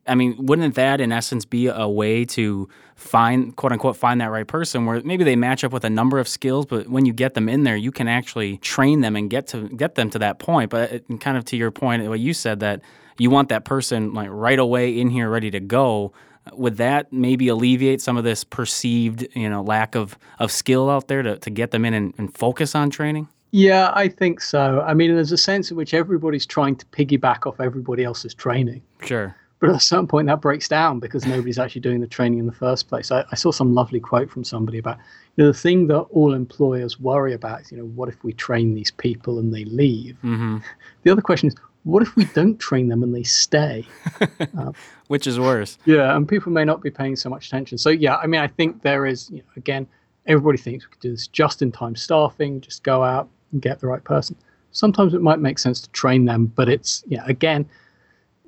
I 0.07 0.15
mean, 0.15 0.37
wouldn't 0.39 0.77
that 0.77 1.01
in 1.01 1.11
essence 1.11 1.45
be 1.45 1.67
a 1.67 1.89
way 1.89 2.25
to 2.27 2.69
find 2.95 3.57
quote 3.57 3.73
unquote 3.73 3.97
find 3.97 4.21
that 4.21 4.31
right 4.31 4.47
person 4.47 4.87
where 4.87 5.01
maybe 5.03 5.25
they 5.25 5.35
match 5.35 5.65
up 5.65 5.73
with 5.73 5.83
a 5.83 5.91
number 5.91 6.21
of 6.21 6.29
skills, 6.29 6.67
but 6.67 6.89
when 6.89 7.07
you 7.07 7.13
get 7.13 7.35
them 7.35 7.49
in 7.49 7.65
there, 7.65 7.77
you 7.77 7.91
can 7.91 8.07
actually 8.07 8.59
train 8.59 9.01
them 9.01 9.17
and 9.17 9.29
get 9.29 9.49
to 9.49 9.69
get 9.71 9.97
them 9.97 10.09
to 10.11 10.21
that 10.21 10.39
point. 10.39 10.71
But 10.71 10.93
it, 10.93 11.21
kind 11.21 11.37
of 11.37 11.45
to 11.47 11.57
your 11.57 11.73
point, 11.73 12.07
what 12.09 12.21
you 12.21 12.33
said 12.33 12.61
that 12.61 12.81
you 13.19 13.31
want 13.31 13.49
that 13.49 13.65
person 13.65 14.15
like 14.15 14.29
right 14.31 14.59
away 14.59 15.01
in 15.01 15.11
here 15.11 15.29
ready 15.29 15.51
to 15.51 15.59
go 15.59 16.13
would 16.53 16.77
that 16.77 17.13
maybe 17.13 17.49
alleviate 17.49 18.01
some 18.01 18.17
of 18.17 18.25
this 18.25 18.45
perceived 18.45 19.27
you 19.35 19.49
know 19.49 19.63
lack 19.63 19.95
of, 19.95 20.19
of 20.39 20.51
skill 20.53 20.91
out 20.91 21.09
there 21.09 21.23
to, 21.23 21.39
to 21.39 21.51
get 21.51 21.71
them 21.71 21.85
in 21.85 21.95
and, 21.95 22.15
and 22.19 22.37
focus 22.37 22.75
on 22.75 22.91
training 22.91 23.29
yeah 23.51 23.91
i 23.95 24.09
think 24.09 24.41
so 24.41 24.83
i 24.87 24.93
mean 24.95 25.15
there's 25.15 25.33
a 25.33 25.39
sense 25.39 25.71
in 25.71 25.77
which 25.77 25.95
everybody's 25.95 26.47
trying 26.47 26.77
to 26.77 26.85
piggyback 26.87 27.47
off 27.47 27.61
everybody 27.61 28.05
else's 28.05 28.35
training 28.35 28.83
sure 29.03 29.35
but 29.65 29.71
at 29.71 29.77
a 29.77 29.81
certain 29.81 30.07
point 30.07 30.27
that 30.27 30.43
breaks 30.43 30.69
down 30.69 31.01
because 31.01 31.25
nobody's 31.25 31.59
actually 31.59 31.81
doing 31.81 32.03
the 32.03 32.07
training 32.07 32.39
in 32.39 32.45
the 32.45 32.53
first 32.53 32.87
place. 32.87 33.11
I, 33.11 33.25
I 33.33 33.35
saw 33.35 33.51
some 33.51 33.73
lovely 33.73 33.99
quote 33.99 34.31
from 34.31 34.45
somebody 34.45 34.77
about 34.77 34.99
you 35.37 35.45
know, 35.45 35.53
the 35.53 35.59
thing 35.59 35.87
that 35.87 36.01
all 36.01 36.35
employers 36.35 37.01
worry 37.01 37.33
about 37.33 37.63
is, 37.63 37.73
you 37.73 37.79
know, 37.79 37.87
what 37.87 38.11
if 38.11 38.23
we 38.23 38.35
train 38.35 38.75
these 38.75 38.91
people 38.91 39.39
and 39.39 39.55
they 39.55 39.65
leave? 39.65 40.17
Mm-hmm. 40.23 40.59
The 41.05 41.11
other 41.11 41.23
question 41.23 41.49
is, 41.49 41.55
what 41.85 42.03
if 42.03 42.17
we 42.17 42.25
don't 42.27 42.59
train 42.59 42.89
them 42.89 43.03
and 43.03 43.15
they 43.15 43.23
stay? 43.23 43.87
uh, 44.59 44.73
Which 45.09 45.27
is 45.27 45.39
worse. 45.39 45.79
Yeah, 45.85 46.17
and 46.17 46.27
people 46.27 46.51
may 46.51 46.65
not 46.65 46.83
be 46.83 46.91
paying 46.91 47.15
so 47.15 47.29
much 47.31 47.47
attention. 47.47 47.79
So 47.79 47.91
yeah, 47.91 48.17
I 48.17 48.27
mean, 48.27 48.41
I 48.41 48.49
think 48.49 48.83
there 48.83 49.07
is, 49.07 49.31
you 49.31 49.39
know, 49.39 49.45
again, 49.57 49.87
everybody 50.27 50.59
thinks 50.59 50.87
we 50.87 50.91
could 50.91 51.01
do 51.01 51.11
this 51.11 51.27
just 51.29 51.63
in 51.63 51.71
time 51.71 51.95
staffing, 51.95 52.61
just 52.61 52.83
go 52.83 53.05
out 53.05 53.29
and 53.53 53.61
get 53.61 53.81
the 53.81 53.87
right 53.87 54.03
person. 54.03 54.35
Sometimes 54.73 55.15
it 55.15 55.23
might 55.23 55.39
make 55.39 55.59
sense 55.59 55.81
to 55.83 55.91
train 55.91 56.25
them, 56.25 56.47
but 56.47 56.69
it's, 56.69 57.05
yeah, 57.07 57.23
again, 57.27 57.69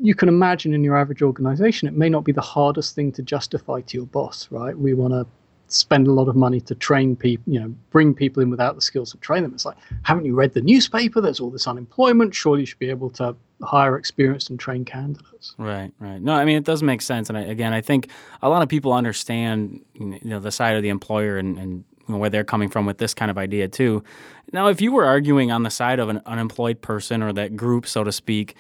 you 0.01 0.15
can 0.15 0.29
imagine 0.29 0.75
in 0.75 0.83
your 0.83 0.97
average 0.97 1.23
organization, 1.23 1.89
it 1.89 1.95
may 1.95 2.09
not 2.09 2.25
be 2.25 2.33
the 2.33 2.41
hardest 2.41 2.95
thing 2.95 3.13
to 3.13 3.23
justify 3.23 3.81
to 3.83 3.97
your 3.97 4.07
boss, 4.07 4.49
right? 4.51 4.77
We 4.77 4.95
want 4.95 5.13
to 5.13 5.27
spend 5.69 6.07
a 6.07 6.13
lot 6.13 6.29
of 6.29 6.37
money 6.37 6.61
to 6.61 6.75
train 6.75 7.17
people, 7.17 7.53
you 7.53 7.61
know, 7.61 7.75
bring 7.91 8.15
people 8.15 8.43
in 8.43 8.51
without 8.51 8.75
the 8.75 8.81
skills 8.81 9.11
to 9.13 9.19
train 9.19 9.43
them. 9.43 9.53
It's 9.53 9.65
like, 9.65 9.77
haven't 10.03 10.25
you 10.25 10.35
read 10.35 10.55
the 10.55 10.61
newspaper? 10.61 11.21
There's 11.21 11.41
all 11.41 11.51
this 11.51 11.67
unemployment. 11.67 12.35
Surely 12.35 12.61
you 12.61 12.67
should 12.67 12.79
be 12.79 12.91
able 12.91 13.11
to 13.11 13.35
hire 13.63 13.97
experienced 13.97 14.51
and 14.51 14.59
trained 14.59 14.87
candidates. 14.87 15.55
Right, 15.59 15.93
right. 15.99 16.21
No, 16.21 16.35
I 16.35 16.45
mean, 16.45 16.57
it 16.57 16.65
does 16.65 16.83
make 16.83 17.03
sense. 17.03 17.29
And 17.29 17.39
I, 17.39 17.43
again, 17.43 17.73
I 17.73 17.81
think 17.81 18.09
a 18.43 18.49
lot 18.49 18.63
of 18.63 18.69
people 18.69 18.93
understand, 18.93 19.85
you 19.95 20.19
know, 20.25 20.41
the 20.41 20.53
side 20.53 20.77
of 20.77 20.83
the 20.83 20.89
employer 20.89 21.39
and, 21.39 21.59
and 21.59 21.85
you 22.07 22.15
know, 22.15 22.19
where 22.19 22.31
they're 22.31 22.45
coming 22.45 22.69
from 22.69 22.87
with 22.87 22.99
this 22.99 23.15
kind 23.15 23.31
of 23.31 23.39
idea 23.39 23.69
too. 23.69 24.05
Now, 24.53 24.69
if 24.69 24.81
you 24.81 24.93
were 24.93 25.05
arguing 25.05 25.51
on 25.51 25.63
the 25.65 25.71
side 25.71 25.99
of 25.99 26.09
an 26.09 26.21
unemployed 26.27 26.81
person 26.81 27.23
or 27.23 27.33
that 27.33 27.57
group, 27.57 27.87
so 27.87 28.05
to 28.05 28.13
speak, 28.13 28.55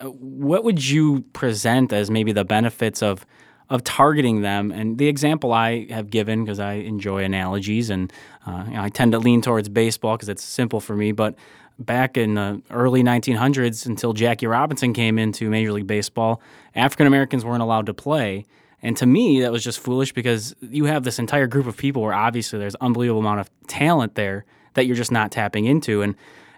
uh, 0.00 0.06
what 0.06 0.64
would 0.64 0.88
you 0.88 1.22
present 1.32 1.92
as 1.92 2.10
maybe 2.10 2.32
the 2.32 2.44
benefits 2.44 3.02
of 3.02 3.26
of 3.70 3.84
targeting 3.84 4.42
them. 4.42 4.70
And 4.70 4.98
the 4.98 5.08
example 5.08 5.52
I 5.52 5.86
have 5.90 6.10
given, 6.10 6.44
because 6.44 6.60
I 6.60 6.74
enjoy 6.74 7.24
analogies 7.24 7.90
and 7.90 8.12
uh, 8.46 8.64
you 8.66 8.74
know, 8.74 8.82
I 8.82 8.88
tend 8.88 9.12
to 9.12 9.18
lean 9.18 9.40
towards 9.40 9.68
baseball 9.68 10.16
because 10.16 10.28
it's 10.28 10.42
simple 10.42 10.80
for 10.80 10.96
me, 10.96 11.12
but 11.12 11.34
back 11.78 12.16
in 12.16 12.34
the 12.34 12.62
early 12.70 13.02
1900s 13.02 13.86
until 13.86 14.12
Jackie 14.12 14.46
Robinson 14.46 14.92
came 14.92 15.18
into 15.18 15.48
Major 15.48 15.72
League 15.72 15.86
Baseball, 15.86 16.40
African 16.74 17.06
Americans 17.06 17.44
weren't 17.44 17.62
allowed 17.62 17.86
to 17.86 17.94
play. 17.94 18.44
And 18.82 18.96
to 18.96 19.06
me, 19.06 19.40
that 19.42 19.52
was 19.52 19.62
just 19.62 19.78
foolish 19.78 20.12
because 20.12 20.54
you 20.60 20.86
have 20.86 21.04
this 21.04 21.18
entire 21.18 21.46
group 21.46 21.66
of 21.66 21.76
people 21.76 22.02
where 22.02 22.14
obviously 22.14 22.58
there's 22.58 22.74
unbelievable 22.76 23.20
amount 23.20 23.40
of 23.40 23.50
talent 23.68 24.16
there 24.16 24.44
that 24.74 24.86
you're 24.86 24.96
just 24.96 25.12
not 25.12 25.30
tapping 25.30 25.66
into. 25.66 26.02
And 26.02 26.16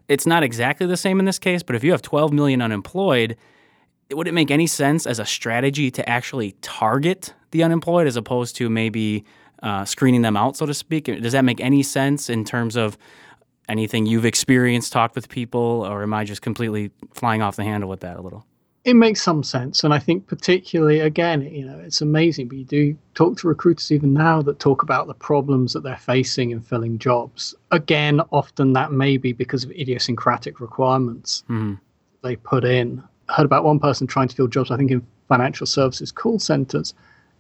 it's 0.09 0.27
not 0.27 0.43
exactly 0.43 0.87
the 0.87 0.97
same 0.97 1.19
in 1.19 1.27
this 1.27 1.39
case, 1.39 1.63
but 1.63 1.77
if 1.77 1.85
you 1.85 1.93
have 1.93 2.03
12 2.03 2.33
million 2.33 2.63
unemployed, 2.63 3.37
would 4.17 4.29
it 4.29 4.35
make 4.35 4.51
any 4.51 4.67
sense 4.67 5.07
as 5.07 5.19
a 5.19 5.27
strategy 5.27 5.91
to 5.91 6.09
actually 6.09 6.53
target 6.63 7.35
the 7.51 7.63
unemployed 7.63 8.07
as 8.07 8.17
opposed 8.17 8.57
to 8.57 8.69
maybe 8.69 9.25
uh, 9.63 9.85
screening 9.85 10.23
them 10.23 10.37
out, 10.37 10.57
so 10.57 10.67
to 10.67 10.75
speak? 10.75 11.05
Does 11.05 11.33
that 11.33 11.45
make 11.45 11.61
any 11.61 11.83
sense 11.83 12.29
in 12.29 12.45
terms 12.45 12.77
of 12.77 12.99
anything 13.69 14.07
you've 14.07 14.27
experienced, 14.27 14.93
talked 14.93 15.15
with 15.15 15.29
people, 15.29 15.87
or 15.89 16.03
am 16.03 16.13
I 16.13 16.25
just 16.25 16.43
completely 16.43 16.91
flying 17.13 17.43
off 17.43 17.57
the 17.57 17.65
handle 17.65 17.89
with 17.89 18.01
that 18.01 18.17
a 18.17 18.21
little? 18.21 18.45
It 18.85 18.95
makes 18.95 19.23
some 19.23 19.43
sense, 19.43 19.83
and 19.83 19.95
I 19.95 19.99
think 19.99 20.27
particularly 20.27 21.01
again, 21.01 21.41
you 21.41 21.65
know, 21.65 21.79
it's 21.79 22.03
amazing. 22.03 22.49
But 22.49 22.59
you 22.59 22.65
do 22.65 22.99
talk 23.15 23.39
to 23.39 23.49
recruiters 23.49 23.91
even 23.91 24.13
now 24.13 24.43
that 24.43 24.59
talk 24.59 24.83
about 24.83 25.07
the 25.07 25.15
problems 25.15 25.73
that 25.73 25.83
they're 25.83 25.97
facing 25.97 26.51
in 26.51 26.61
filling 26.61 26.99
jobs. 26.99 27.55
Again, 27.71 28.21
often 28.31 28.75
that 28.75 28.93
may 28.93 29.17
be 29.17 29.33
because 29.33 29.65
of 29.65 29.71
idiosyncratic 29.71 30.61
requirements 30.61 31.45
mm-hmm. 31.49 31.75
they 32.23 32.37
put 32.37 32.67
in 32.67 33.03
heard 33.29 33.45
about 33.45 33.65
one 33.65 33.79
person 33.79 34.07
trying 34.07 34.29
to 34.29 34.37
fill 34.37 34.49
jobs, 34.49 34.71
I 34.71 34.77
think, 34.77 34.91
in 34.91 35.07
financial 35.29 35.67
services 35.67 36.13
call 36.13 36.39
centers, 36.39 36.95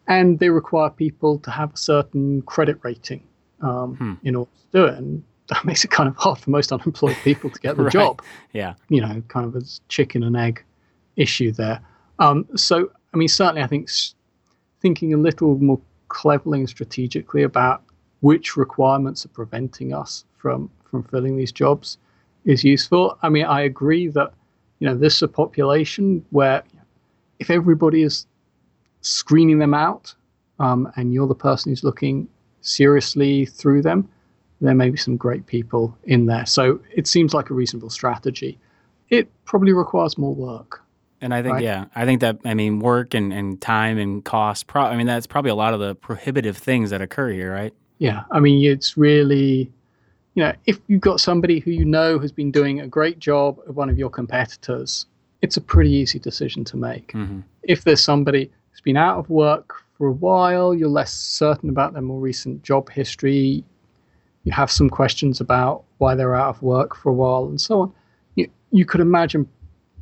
and 0.06 0.38
they 0.38 0.50
require 0.50 0.90
people 0.90 1.38
to 1.40 1.50
have 1.50 1.74
a 1.74 1.76
certain 1.76 2.42
credit 2.42 2.78
rating 2.82 3.22
um, 3.60 3.96
hmm. 3.96 4.14
in 4.26 4.34
order 4.34 4.50
to 4.50 4.78
do 4.78 4.84
it. 4.84 4.98
And 4.98 5.22
that 5.48 5.64
makes 5.64 5.84
it 5.84 5.90
kind 5.90 6.08
of 6.08 6.16
hard 6.16 6.38
for 6.38 6.50
most 6.50 6.72
unemployed 6.72 7.16
people 7.22 7.50
to 7.50 7.60
get 7.60 7.76
the 7.76 7.82
right. 7.84 7.92
job. 7.92 8.22
Yeah. 8.52 8.74
You 8.88 9.00
know, 9.00 9.22
kind 9.28 9.46
of 9.46 9.54
a 9.56 9.64
chicken 9.88 10.22
and 10.22 10.36
egg 10.36 10.64
issue 11.16 11.52
there. 11.52 11.80
Um, 12.18 12.46
so, 12.56 12.90
I 13.12 13.16
mean, 13.16 13.28
certainly, 13.28 13.62
I 13.62 13.66
think 13.66 13.88
thinking 14.80 15.14
a 15.14 15.16
little 15.16 15.58
more 15.58 15.80
cleverly 16.08 16.60
and 16.60 16.68
strategically 16.68 17.42
about 17.42 17.82
which 18.20 18.56
requirements 18.56 19.24
are 19.24 19.30
preventing 19.30 19.92
us 19.92 20.24
from 20.36 20.70
from 20.90 21.02
filling 21.04 21.36
these 21.36 21.50
jobs 21.50 21.98
is 22.44 22.62
useful. 22.62 23.18
I 23.22 23.28
mean, 23.28 23.46
I 23.46 23.62
agree 23.62 24.08
that 24.08 24.32
you 24.84 24.90
know, 24.90 24.96
this 24.96 25.14
is 25.14 25.22
a 25.22 25.28
population 25.28 26.22
where 26.28 26.62
if 27.38 27.48
everybody 27.48 28.02
is 28.02 28.26
screening 29.00 29.58
them 29.58 29.72
out 29.72 30.14
um, 30.58 30.92
and 30.96 31.14
you're 31.14 31.26
the 31.26 31.34
person 31.34 31.72
who's 31.72 31.82
looking 31.82 32.28
seriously 32.60 33.46
through 33.46 33.80
them, 33.80 34.06
there 34.60 34.74
may 34.74 34.90
be 34.90 34.98
some 34.98 35.16
great 35.16 35.46
people 35.46 35.96
in 36.04 36.26
there. 36.26 36.44
So 36.44 36.80
it 36.94 37.06
seems 37.06 37.32
like 37.32 37.48
a 37.48 37.54
reasonable 37.54 37.88
strategy. 37.88 38.58
It 39.08 39.30
probably 39.46 39.72
requires 39.72 40.18
more 40.18 40.34
work. 40.34 40.82
And 41.22 41.32
I 41.32 41.40
think, 41.40 41.54
right? 41.54 41.64
yeah, 41.64 41.86
I 41.96 42.04
think 42.04 42.20
that, 42.20 42.40
I 42.44 42.52
mean, 42.52 42.80
work 42.80 43.14
and, 43.14 43.32
and 43.32 43.58
time 43.58 43.96
and 43.96 44.22
cost, 44.22 44.66
pro- 44.66 44.82
I 44.82 44.98
mean, 44.98 45.06
that's 45.06 45.26
probably 45.26 45.50
a 45.50 45.54
lot 45.54 45.72
of 45.72 45.80
the 45.80 45.94
prohibitive 45.94 46.58
things 46.58 46.90
that 46.90 47.00
occur 47.00 47.30
here, 47.30 47.50
right? 47.50 47.72
Yeah. 47.96 48.24
I 48.30 48.38
mean, 48.38 48.70
it's 48.70 48.98
really 48.98 49.72
you 50.34 50.42
know, 50.42 50.52
if 50.66 50.80
you've 50.88 51.00
got 51.00 51.20
somebody 51.20 51.60
who 51.60 51.70
you 51.70 51.84
know 51.84 52.18
has 52.18 52.32
been 52.32 52.50
doing 52.50 52.80
a 52.80 52.88
great 52.88 53.18
job 53.18 53.58
at 53.66 53.74
one 53.74 53.88
of 53.88 53.98
your 53.98 54.10
competitors, 54.10 55.06
it's 55.42 55.56
a 55.56 55.60
pretty 55.60 55.90
easy 55.90 56.18
decision 56.18 56.64
to 56.64 56.76
make. 56.76 57.12
Mm-hmm. 57.12 57.40
If 57.62 57.84
there's 57.84 58.02
somebody 58.02 58.50
who's 58.70 58.80
been 58.80 58.96
out 58.96 59.18
of 59.18 59.30
work 59.30 59.74
for 59.96 60.08
a 60.08 60.12
while, 60.12 60.74
you're 60.74 60.88
less 60.88 61.12
certain 61.12 61.68
about 61.68 61.92
their 61.92 62.02
more 62.02 62.20
recent 62.20 62.62
job 62.62 62.90
history, 62.90 63.64
you 64.42 64.52
have 64.52 64.70
some 64.70 64.90
questions 64.90 65.40
about 65.40 65.84
why 65.98 66.14
they're 66.14 66.34
out 66.34 66.56
of 66.56 66.62
work 66.62 66.96
for 66.96 67.10
a 67.10 67.14
while, 67.14 67.46
and 67.46 67.60
so 67.60 67.82
on. 67.82 67.92
You, 68.34 68.48
you 68.72 68.84
could 68.84 69.00
imagine 69.00 69.48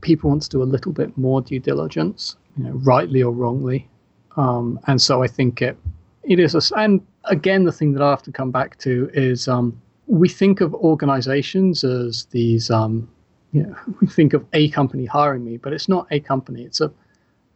people 0.01 0.31
want 0.31 0.43
to 0.43 0.49
do 0.49 0.63
a 0.63 0.65
little 0.65 0.93
bit 0.93 1.17
more 1.17 1.43
due 1.43 1.61
diligence, 1.61 2.37
you 2.57 2.65
know, 2.65 2.73
rightly 2.73 3.23
or 3.23 3.33
wrongly. 3.33 3.89
Um, 4.37 4.81
and 4.87 5.01
so 5.01 5.23
I 5.23 5.29
think 5.29 5.63
it 5.63 5.77
it 6.25 6.39
is 6.39 6.55
a, 6.55 6.79
and 6.79 7.05
again 7.25 7.65
the 7.65 7.73
thing 7.73 7.93
that 7.93 8.03
I 8.03 8.11
have 8.11 8.23
to 8.23 8.33
come 8.33 8.51
back 8.51 8.79
to 8.79 9.11
is 9.13 9.49
um, 9.49 9.81
we 10.13 10.29
think 10.29 10.61
of 10.61 10.75
organizations 10.75 11.85
as 11.85 12.27
these, 12.27 12.71
um, 12.71 13.09
you 13.53 13.63
know, 13.63 13.75
we 14.01 14.07
think 14.07 14.35
of 14.35 14.45
a 14.53 14.69
company 14.69 15.07
hiring 15.07 15.43
me, 15.45 15.57
but 15.57 15.73
it's 15.73 15.89
not 15.89 16.07
a 16.11 16.21
company. 16.21 16.63
It's 16.65 16.83
a 16.83 16.93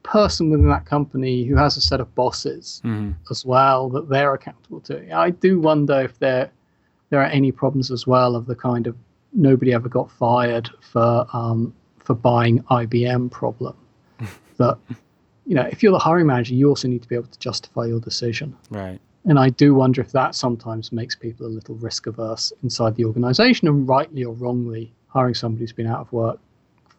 person 0.02 0.50
within 0.50 0.68
that 0.68 0.86
company 0.86 1.44
who 1.44 1.54
has 1.56 1.76
a 1.76 1.80
set 1.82 2.00
of 2.00 2.14
bosses 2.14 2.80
mm-hmm. 2.82 3.12
as 3.30 3.44
well 3.44 3.90
that 3.90 4.08
they're 4.08 4.32
accountable 4.32 4.80
to. 4.80 5.14
I 5.14 5.30
do 5.30 5.60
wonder 5.60 6.00
if 6.00 6.18
there 6.18 6.50
there 7.10 7.20
are 7.20 7.26
any 7.26 7.52
problems 7.52 7.90
as 7.90 8.06
well 8.06 8.34
of 8.34 8.46
the 8.46 8.54
kind 8.54 8.86
of 8.86 8.96
nobody 9.32 9.72
ever 9.72 9.88
got 9.88 10.10
fired 10.10 10.70
for 10.80 11.26
um, 11.32 11.74
for 11.98 12.14
buying 12.14 12.62
IBM 12.64 13.30
problem. 13.30 13.76
that 14.56 14.78
you 15.44 15.54
know, 15.54 15.68
if 15.70 15.82
you're 15.82 15.92
the 15.92 15.98
hiring 15.98 16.26
manager, 16.26 16.54
you 16.54 16.68
also 16.68 16.88
need 16.88 17.02
to 17.02 17.08
be 17.08 17.14
able 17.14 17.28
to 17.28 17.38
justify 17.38 17.84
your 17.84 18.00
decision. 18.00 18.56
Right. 18.70 18.98
And 19.26 19.40
I 19.40 19.50
do 19.50 19.74
wonder 19.74 20.00
if 20.00 20.12
that 20.12 20.36
sometimes 20.36 20.92
makes 20.92 21.16
people 21.16 21.46
a 21.46 21.48
little 21.48 21.74
risk 21.74 22.06
averse 22.06 22.52
inside 22.62 22.94
the 22.94 23.04
organization, 23.04 23.66
and 23.66 23.86
rightly 23.88 24.24
or 24.24 24.32
wrongly, 24.32 24.92
hiring 25.08 25.34
somebody 25.34 25.64
who's 25.64 25.72
been 25.72 25.88
out 25.88 26.00
of 26.00 26.12
work 26.12 26.38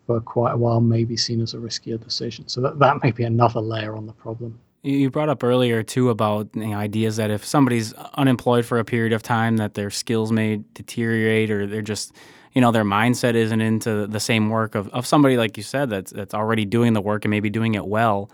for 0.06 0.20
quite 0.20 0.54
a 0.54 0.58
while 0.58 0.82
may 0.82 1.06
be 1.06 1.16
seen 1.16 1.42
as 1.42 1.54
a 1.54 1.58
riskier 1.58 2.02
decision. 2.04 2.48
So 2.48 2.60
that, 2.62 2.80
that 2.80 3.02
may 3.02 3.12
be 3.12 3.24
another 3.24 3.62
layer 3.62 3.96
on 3.96 4.08
the 4.08 4.14
problem. 4.14 4.60
You 4.84 5.10
brought 5.10 5.30
up 5.30 5.44
earlier 5.44 5.84
too 5.84 6.10
about 6.10 6.50
you 6.54 6.68
know, 6.68 6.78
ideas 6.78 7.16
that 7.16 7.32
if 7.32 7.46
somebody's 7.46 7.94
unemployed 7.94 8.66
for 8.66 8.78
a 8.78 8.86
period 8.86 9.14
of 9.14 9.24
time, 9.24 9.58
that 9.58 9.74
their 9.74 9.90
skills 9.90 10.32
may 10.32 10.62
deteriorate, 10.74 11.50
or 11.50 11.66
they're 11.66 11.82
just, 11.82 12.14
you 12.54 12.62
know, 12.62 12.72
their 12.72 12.86
mindset 12.86 13.36
isn't 13.36 13.62
into 13.62 14.06
the 14.08 14.20
same 14.20 14.50
work 14.50 14.76
of, 14.76 14.90
of 14.90 15.06
somebody 15.06 15.38
like 15.38 15.58
you 15.58 15.64
said 15.64 15.90
that's 15.90 16.12
that's 16.12 16.34
already 16.34 16.66
doing 16.66 16.94
the 16.94 17.02
work 17.02 17.26
and 17.26 17.32
maybe 17.32 17.50
doing 17.50 17.76
it 17.76 17.86
well 17.86 18.30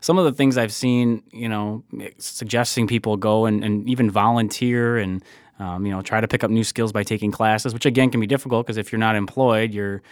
some 0.00 0.18
of 0.18 0.24
the 0.24 0.32
things 0.32 0.56
I've 0.56 0.72
seen, 0.72 1.22
you 1.32 1.48
know, 1.48 1.84
suggesting 2.18 2.86
people 2.86 3.16
go 3.16 3.46
and, 3.46 3.64
and 3.64 3.88
even 3.88 4.10
volunteer 4.10 4.98
and, 4.98 5.22
um, 5.58 5.84
you 5.84 5.92
know, 5.92 6.02
try 6.02 6.20
to 6.20 6.28
pick 6.28 6.44
up 6.44 6.50
new 6.50 6.64
skills 6.64 6.92
by 6.92 7.02
taking 7.02 7.32
classes, 7.32 7.74
which 7.74 7.86
again 7.86 8.10
can 8.10 8.20
be 8.20 8.26
difficult 8.26 8.66
because 8.66 8.76
if 8.76 8.92
you're 8.92 8.98
not 8.98 9.16
employed, 9.16 9.72
you're 9.72 10.02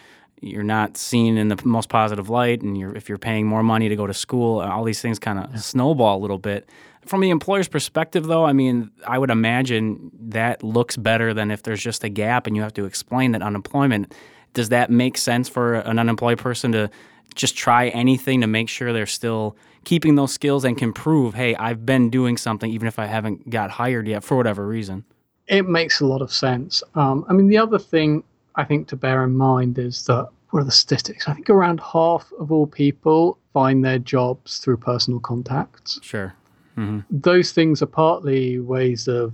you're 0.43 0.63
not 0.63 0.99
seen 0.99 1.39
in 1.39 1.49
the 1.49 1.59
most 1.65 1.89
positive 1.89 2.29
light, 2.29 2.63
and 2.63 2.77
you're 2.77 2.95
if 2.95 3.09
you're 3.09 3.19
paying 3.19 3.47
more 3.47 3.63
money 3.63 3.89
to 3.89 3.97
go 3.97 4.07
to 4.07 4.15
school, 4.15 4.61
all 4.61 4.85
these 4.85 5.01
things 5.01 5.19
kind 5.19 5.39
of 5.39 5.51
yeah. 5.51 5.57
snowball 5.57 6.19
a 6.19 6.21
little 6.21 6.39
bit. 6.39 6.69
From 7.07 7.21
the 7.21 7.31
employer's 7.31 7.69
perspective, 7.69 8.27
though, 8.27 8.45
I 8.45 8.53
mean, 8.53 8.91
I 9.07 9.19
would 9.19 9.31
imagine 9.31 10.11
that 10.29 10.63
looks 10.63 10.97
better 10.97 11.33
than 11.33 11.51
if 11.51 11.63
there's 11.63 11.83
just 11.83 12.03
a 12.03 12.09
gap 12.09 12.47
and 12.47 12.57
you 12.57 12.63
have 12.63 12.75
to 12.75 12.85
explain 12.85 13.33
that 13.33 13.43
unemployment. 13.43 14.13
Does 14.55 14.71
that 14.71 14.91
make 14.91 15.17
sense 15.17 15.49
for 15.49 15.75
an 15.75 15.99
unemployed 15.99 16.39
person 16.39 16.73
to 16.73 16.91
just 17.37 17.57
try 17.57 17.89
anything 17.89 18.41
to 18.41 18.47
make 18.47 18.69
sure 18.69 18.93
they're 18.93 19.07
still 19.07 19.57
keeping 19.85 20.17
those 20.17 20.33
skills 20.33 20.65
and 20.65 20.77
can 20.77 20.93
prove, 20.93 21.35
hey, 21.35 21.55
I've 21.55 21.87
been 21.87 22.11
doing 22.11 22.37
something 22.37 22.71
even 22.71 22.89
if 22.89 22.99
I 22.99 23.07
haven't 23.07 23.49
got 23.49 23.71
hired 23.71 24.09
yet 24.09 24.25
for 24.25 24.37
whatever 24.37 24.67
reason. 24.67 25.05
It 25.47 25.69
makes 25.69 26.01
a 26.01 26.07
lot 26.07 26.23
of 26.23 26.33
sense. 26.33 26.83
Um, 26.97 27.25
I 27.29 27.33
mean, 27.33 27.47
the 27.47 27.59
other 27.59 27.79
thing 27.79 28.25
I 28.57 28.65
think 28.65 28.89
to 28.89 28.97
bear 28.97 29.23
in 29.23 29.37
mind 29.37 29.79
is 29.79 30.05
that 30.07 30.29
what 30.51 30.61
are 30.61 30.65
the 30.65 30.73
statistics? 30.73 31.29
I 31.29 31.35
think 31.35 31.51
around 31.51 31.81
half 31.81 32.33
of 32.39 32.51
all 32.51 32.67
people 32.67 33.39
find 33.53 33.85
their 33.85 33.99
jobs 33.99 34.59
through 34.59 34.79
personal 34.79 35.21
contacts. 35.21 36.01
Sure. 36.03 36.35
Mm-hmm. 36.77 37.01
Those 37.11 37.53
things 37.53 37.81
are 37.83 37.87
partly 37.87 38.59
ways 38.59 39.07
of 39.07 39.33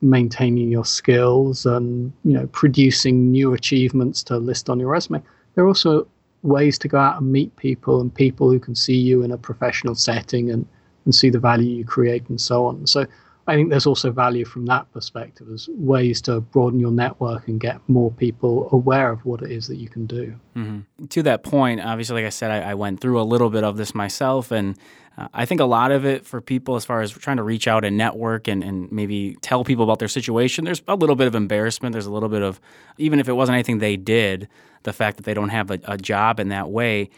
maintaining 0.00 0.70
your 0.70 0.84
skills 0.84 1.66
and 1.66 2.12
you 2.24 2.32
know 2.32 2.46
producing 2.48 3.32
new 3.32 3.52
achievements 3.52 4.22
to 4.24 4.36
list 4.36 4.70
on 4.70 4.78
your 4.78 4.88
resume. 4.88 5.22
They're 5.54 5.66
also 5.66 6.06
ways 6.42 6.78
to 6.78 6.88
go 6.88 6.98
out 6.98 7.20
and 7.20 7.32
meet 7.32 7.54
people 7.56 8.00
and 8.00 8.14
people 8.14 8.50
who 8.50 8.58
can 8.58 8.74
see 8.74 8.96
you 8.96 9.22
in 9.22 9.30
a 9.30 9.38
professional 9.38 9.94
setting 9.94 10.50
and, 10.50 10.66
and 11.04 11.14
see 11.14 11.30
the 11.30 11.38
value 11.38 11.68
you 11.68 11.84
create 11.84 12.28
and 12.28 12.40
so 12.40 12.66
on. 12.66 12.86
So 12.86 13.06
I 13.48 13.54
think 13.54 13.70
there's 13.70 13.86
also 13.86 14.12
value 14.12 14.44
from 14.44 14.66
that 14.66 14.92
perspective 14.92 15.48
as 15.50 15.70
ways 15.70 16.20
to 16.22 16.42
broaden 16.42 16.78
your 16.78 16.90
network 16.90 17.48
and 17.48 17.58
get 17.58 17.80
more 17.88 18.10
people 18.10 18.68
aware 18.72 19.10
of 19.10 19.24
what 19.24 19.40
it 19.40 19.50
is 19.50 19.68
that 19.68 19.76
you 19.76 19.88
can 19.88 20.04
do. 20.04 20.38
Mm-hmm. 20.54 21.06
To 21.06 21.22
that 21.22 21.44
point, 21.44 21.80
obviously, 21.80 22.16
like 22.16 22.26
I 22.26 22.28
said, 22.28 22.50
I, 22.50 22.72
I, 22.72 22.74
went 22.74 23.00
through 23.00 23.18
a 23.18 23.24
little 23.24 23.48
bit 23.48 23.64
of 23.64 23.78
this 23.78 23.94
myself, 23.94 24.50
and 24.50 24.76
uh, 25.16 25.28
I 25.32 25.46
think 25.46 25.62
a 25.62 25.64
lot 25.64 25.92
of 25.92 26.04
it 26.04 26.26
for 26.26 26.42
people, 26.42 26.76
as 26.76 26.84
far 26.84 27.00
as 27.00 27.10
trying 27.10 27.38
to 27.38 27.42
reach 27.42 27.66
out 27.66 27.86
and 27.86 27.96
network 27.96 28.48
and, 28.48 28.62
and 28.62 28.92
maybe 28.92 29.38
tell 29.40 29.64
people 29.64 29.84
about 29.84 29.98
their 29.98 30.08
situation, 30.08 30.66
there's 30.66 30.82
a 30.86 30.94
little 30.94 31.16
bit 31.16 31.26
of 31.26 31.34
embarrassment. 31.34 31.94
There's 31.94 32.04
a 32.04 32.12
little 32.12 32.28
bit 32.28 32.42
of, 32.42 32.60
even 32.98 33.18
if 33.18 33.30
it 33.30 33.32
wasn't 33.32 33.54
anything 33.54 33.78
they 33.78 33.96
did, 33.96 34.46
the 34.82 34.92
fact 34.92 35.16
that 35.16 35.24
they 35.24 35.34
don't 35.34 35.50
have 35.50 35.70
a, 35.70 35.78
a 35.84 35.96
job 35.96 36.40
in 36.40 36.48
that 36.48 36.70
way 36.70 37.10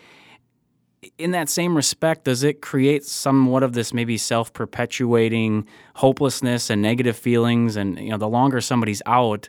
in 1.18 1.30
that 1.30 1.48
same 1.48 1.76
respect, 1.76 2.24
does 2.24 2.42
it 2.42 2.60
create 2.60 3.04
somewhat 3.04 3.62
of 3.62 3.72
this 3.72 3.94
maybe 3.94 4.16
self 4.16 4.52
perpetuating 4.52 5.66
hopelessness 5.94 6.70
and 6.70 6.82
negative 6.82 7.16
feelings? 7.16 7.76
And 7.76 7.98
you 7.98 8.10
know, 8.10 8.18
the 8.18 8.28
longer 8.28 8.60
somebody's 8.60 9.02
out, 9.06 9.48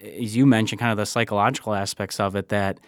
as 0.00 0.36
you 0.36 0.46
mentioned, 0.46 0.80
kind 0.80 0.92
of 0.92 0.96
the 0.96 1.06
psychological 1.06 1.74
aspects 1.74 2.20
of 2.20 2.36
it, 2.36 2.48
that 2.50 2.78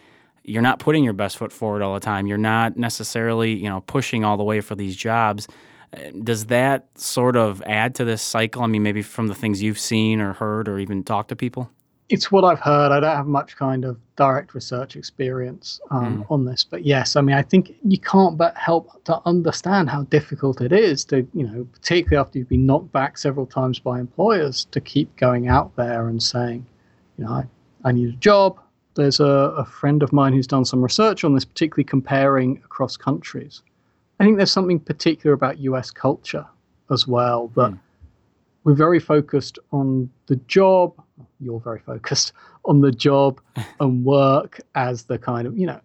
you're 0.44 0.62
not 0.62 0.78
putting 0.78 1.02
your 1.02 1.12
best 1.12 1.36
foot 1.36 1.52
forward 1.52 1.82
all 1.82 1.94
the 1.94 2.00
time. 2.00 2.26
You're 2.26 2.38
not 2.38 2.76
necessarily, 2.76 3.54
you 3.54 3.68
know, 3.68 3.80
pushing 3.80 4.24
all 4.24 4.36
the 4.36 4.44
way 4.44 4.60
for 4.60 4.76
these 4.76 4.94
jobs. 4.94 5.48
Uh, 5.92 6.10
does 6.22 6.46
that 6.46 6.86
sort 6.96 7.36
of 7.36 7.60
add 7.62 7.96
to 7.96 8.04
this 8.04 8.22
cycle? 8.22 8.62
I 8.62 8.68
mean, 8.68 8.84
maybe 8.84 9.02
from 9.02 9.26
the 9.26 9.34
things 9.34 9.62
you've 9.62 9.78
seen 9.78 10.20
or 10.20 10.34
heard 10.34 10.68
or 10.68 10.78
even 10.78 11.02
talked 11.02 11.30
to 11.30 11.36
people? 11.36 11.70
It's 12.08 12.30
what 12.30 12.44
I've 12.44 12.60
heard. 12.60 12.92
I 12.92 13.00
don't 13.00 13.16
have 13.16 13.26
much 13.26 13.56
kind 13.56 13.84
of 13.84 13.98
direct 14.14 14.54
research 14.54 14.96
experience 14.96 15.80
um, 15.90 16.24
mm. 16.24 16.30
on 16.30 16.44
this, 16.44 16.62
but 16.62 16.84
yes, 16.84 17.16
I 17.16 17.20
mean, 17.20 17.36
I 17.36 17.42
think 17.42 17.74
you 17.84 17.98
can't 17.98 18.38
but 18.38 18.56
help 18.56 19.04
to 19.04 19.20
understand 19.26 19.90
how 19.90 20.04
difficult 20.04 20.60
it 20.60 20.72
is 20.72 21.04
to, 21.06 21.26
you 21.34 21.46
know, 21.46 21.66
particularly 21.72 22.20
after 22.20 22.38
you've 22.38 22.48
been 22.48 22.66
knocked 22.66 22.92
back 22.92 23.18
several 23.18 23.46
times 23.46 23.80
by 23.80 23.98
employers, 23.98 24.66
to 24.70 24.80
keep 24.80 25.14
going 25.16 25.48
out 25.48 25.74
there 25.76 26.08
and 26.08 26.22
saying, 26.22 26.64
you 27.18 27.24
know, 27.24 27.32
I, 27.32 27.44
I 27.84 27.92
need 27.92 28.08
a 28.08 28.16
job. 28.16 28.60
There's 28.94 29.20
a, 29.20 29.24
a 29.24 29.64
friend 29.64 30.02
of 30.02 30.12
mine 30.12 30.32
who's 30.32 30.46
done 30.46 30.64
some 30.64 30.82
research 30.82 31.24
on 31.24 31.34
this, 31.34 31.44
particularly 31.44 31.84
comparing 31.84 32.58
across 32.64 32.96
countries. 32.96 33.62
I 34.20 34.24
think 34.24 34.36
there's 34.36 34.52
something 34.52 34.80
particular 34.80 35.34
about 35.34 35.58
US 35.58 35.90
culture 35.90 36.46
as 36.90 37.06
well 37.08 37.48
that 37.56 37.72
mm. 37.72 37.78
we're 38.62 38.74
very 38.74 39.00
focused 39.00 39.58
on 39.72 40.08
the 40.28 40.36
job 40.46 40.94
you're 41.40 41.60
very 41.60 41.80
focused 41.80 42.32
on 42.64 42.80
the 42.80 42.92
job 42.92 43.40
and 43.80 44.04
work 44.04 44.60
as 44.74 45.04
the 45.04 45.18
kind 45.18 45.46
of, 45.46 45.56
you 45.58 45.66
know, 45.66 45.80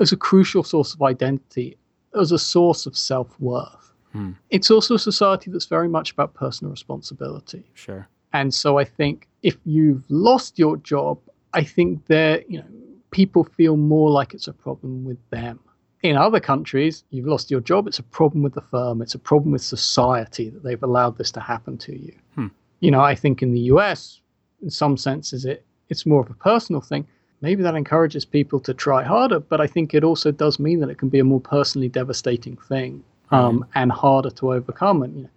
as 0.00 0.12
a 0.12 0.16
crucial 0.16 0.62
source 0.62 0.94
of 0.94 1.02
identity, 1.02 1.76
as 2.18 2.32
a 2.32 2.38
source 2.38 2.86
of 2.86 2.96
self 2.96 3.38
worth. 3.40 3.92
Hmm. 4.12 4.32
It's 4.50 4.70
also 4.70 4.94
a 4.94 4.98
society 4.98 5.50
that's 5.50 5.66
very 5.66 5.88
much 5.88 6.12
about 6.12 6.34
personal 6.34 6.70
responsibility. 6.70 7.64
Sure. 7.74 8.08
And 8.32 8.52
so 8.52 8.78
I 8.78 8.84
think 8.84 9.28
if 9.42 9.56
you've 9.64 10.04
lost 10.08 10.58
your 10.58 10.76
job, 10.78 11.18
I 11.54 11.64
think 11.64 12.06
that, 12.06 12.50
you 12.50 12.58
know, 12.58 12.66
people 13.10 13.44
feel 13.44 13.76
more 13.76 14.10
like 14.10 14.34
it's 14.34 14.48
a 14.48 14.52
problem 14.52 15.04
with 15.04 15.18
them. 15.30 15.60
In 16.02 16.16
other 16.16 16.40
countries, 16.40 17.04
you've 17.10 17.26
lost 17.26 17.50
your 17.50 17.60
job, 17.60 17.86
it's 17.86 18.00
a 18.00 18.02
problem 18.04 18.42
with 18.42 18.54
the 18.54 18.60
firm, 18.60 19.02
it's 19.02 19.14
a 19.14 19.18
problem 19.18 19.52
with 19.52 19.62
society 19.62 20.50
that 20.50 20.64
they've 20.64 20.82
allowed 20.82 21.16
this 21.16 21.30
to 21.32 21.40
happen 21.40 21.78
to 21.78 21.96
you. 21.96 22.14
Hmm. 22.34 22.48
You 22.80 22.90
know, 22.90 23.00
I 23.00 23.14
think 23.14 23.42
in 23.42 23.52
the 23.52 23.60
US, 23.60 24.21
in 24.62 24.70
some 24.70 24.96
senses 24.96 25.44
it 25.44 25.64
it's 25.88 26.06
more 26.06 26.20
of 26.20 26.30
a 26.30 26.34
personal 26.34 26.80
thing 26.80 27.06
maybe 27.40 27.62
that 27.62 27.74
encourages 27.74 28.24
people 28.24 28.60
to 28.60 28.72
try 28.72 29.02
harder 29.02 29.40
but 29.40 29.60
i 29.60 29.66
think 29.66 29.92
it 29.92 30.04
also 30.04 30.30
does 30.30 30.58
mean 30.58 30.80
that 30.80 30.88
it 30.88 30.98
can 30.98 31.08
be 31.08 31.18
a 31.18 31.24
more 31.24 31.40
personally 31.40 31.88
devastating 31.88 32.56
thing 32.56 33.02
um, 33.30 33.60
mm-hmm. 33.60 33.70
and 33.74 33.92
harder 33.92 34.30
to 34.30 34.52
overcome 34.52 35.02
and 35.02 35.16
you 35.16 35.22
know, 35.24 35.28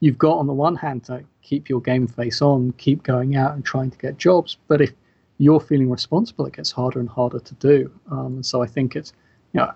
you've 0.00 0.18
got 0.18 0.38
on 0.38 0.46
the 0.46 0.52
one 0.52 0.74
hand 0.74 1.04
to 1.04 1.22
keep 1.42 1.68
your 1.68 1.80
game 1.80 2.06
face 2.06 2.42
on 2.42 2.72
keep 2.72 3.02
going 3.02 3.36
out 3.36 3.54
and 3.54 3.64
trying 3.64 3.90
to 3.90 3.98
get 3.98 4.16
jobs 4.18 4.56
but 4.66 4.80
if 4.80 4.92
you're 5.38 5.60
feeling 5.60 5.90
responsible 5.90 6.46
it 6.46 6.54
gets 6.54 6.72
harder 6.72 6.98
and 6.98 7.08
harder 7.08 7.38
to 7.38 7.54
do 7.54 7.90
um, 8.10 8.34
and 8.34 8.46
so 8.46 8.62
i 8.62 8.66
think 8.66 8.96
it's 8.96 9.12
you 9.52 9.60
know 9.60 9.70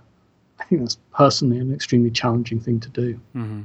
i 0.59 0.65
think 0.65 0.81
that's 0.81 0.99
personally 1.13 1.59
an 1.59 1.73
extremely 1.73 2.11
challenging 2.11 2.61
thing 2.61 2.81
to 2.81 2.89
do 2.91 3.15
mm-hmm. 3.35 3.63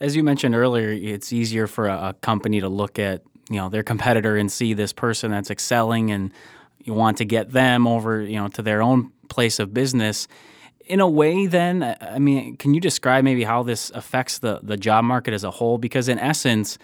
as 0.00 0.16
you 0.16 0.22
mentioned 0.22 0.54
earlier 0.54 0.90
it's 0.90 1.32
easier 1.32 1.66
for 1.66 1.88
a, 1.88 2.08
a 2.08 2.14
company 2.20 2.60
to 2.60 2.68
look 2.68 2.98
at 2.98 3.22
you 3.48 3.56
know 3.56 3.68
their 3.68 3.82
competitor 3.82 4.36
and 4.36 4.50
see 4.50 4.74
this 4.74 4.92
person 4.92 5.30
that's 5.30 5.50
excelling 5.50 6.10
and 6.10 6.32
you 6.78 6.94
want 6.94 7.18
to 7.18 7.24
get 7.24 7.52
them 7.52 7.86
over 7.86 8.20
you 8.20 8.36
know 8.36 8.48
to 8.48 8.62
their 8.62 8.82
own 8.82 9.12
place 9.28 9.58
of 9.58 9.74
business. 9.74 10.28
In 10.86 11.00
a 11.00 11.08
way 11.08 11.46
then 11.46 11.96
i 12.00 12.18
mean 12.18 12.56
can 12.56 12.72
you 12.72 12.80
describe 12.80 13.22
maybe 13.22 13.44
how 13.44 13.62
this 13.62 13.90
affects 13.90 14.38
the 14.38 14.60
the 14.62 14.76
job 14.76 15.04
market 15.04 15.34
as 15.34 15.44
a 15.44 15.50
whole? 15.50 15.78
Because 15.78 16.08
in 16.08 16.18
essence 16.18 16.78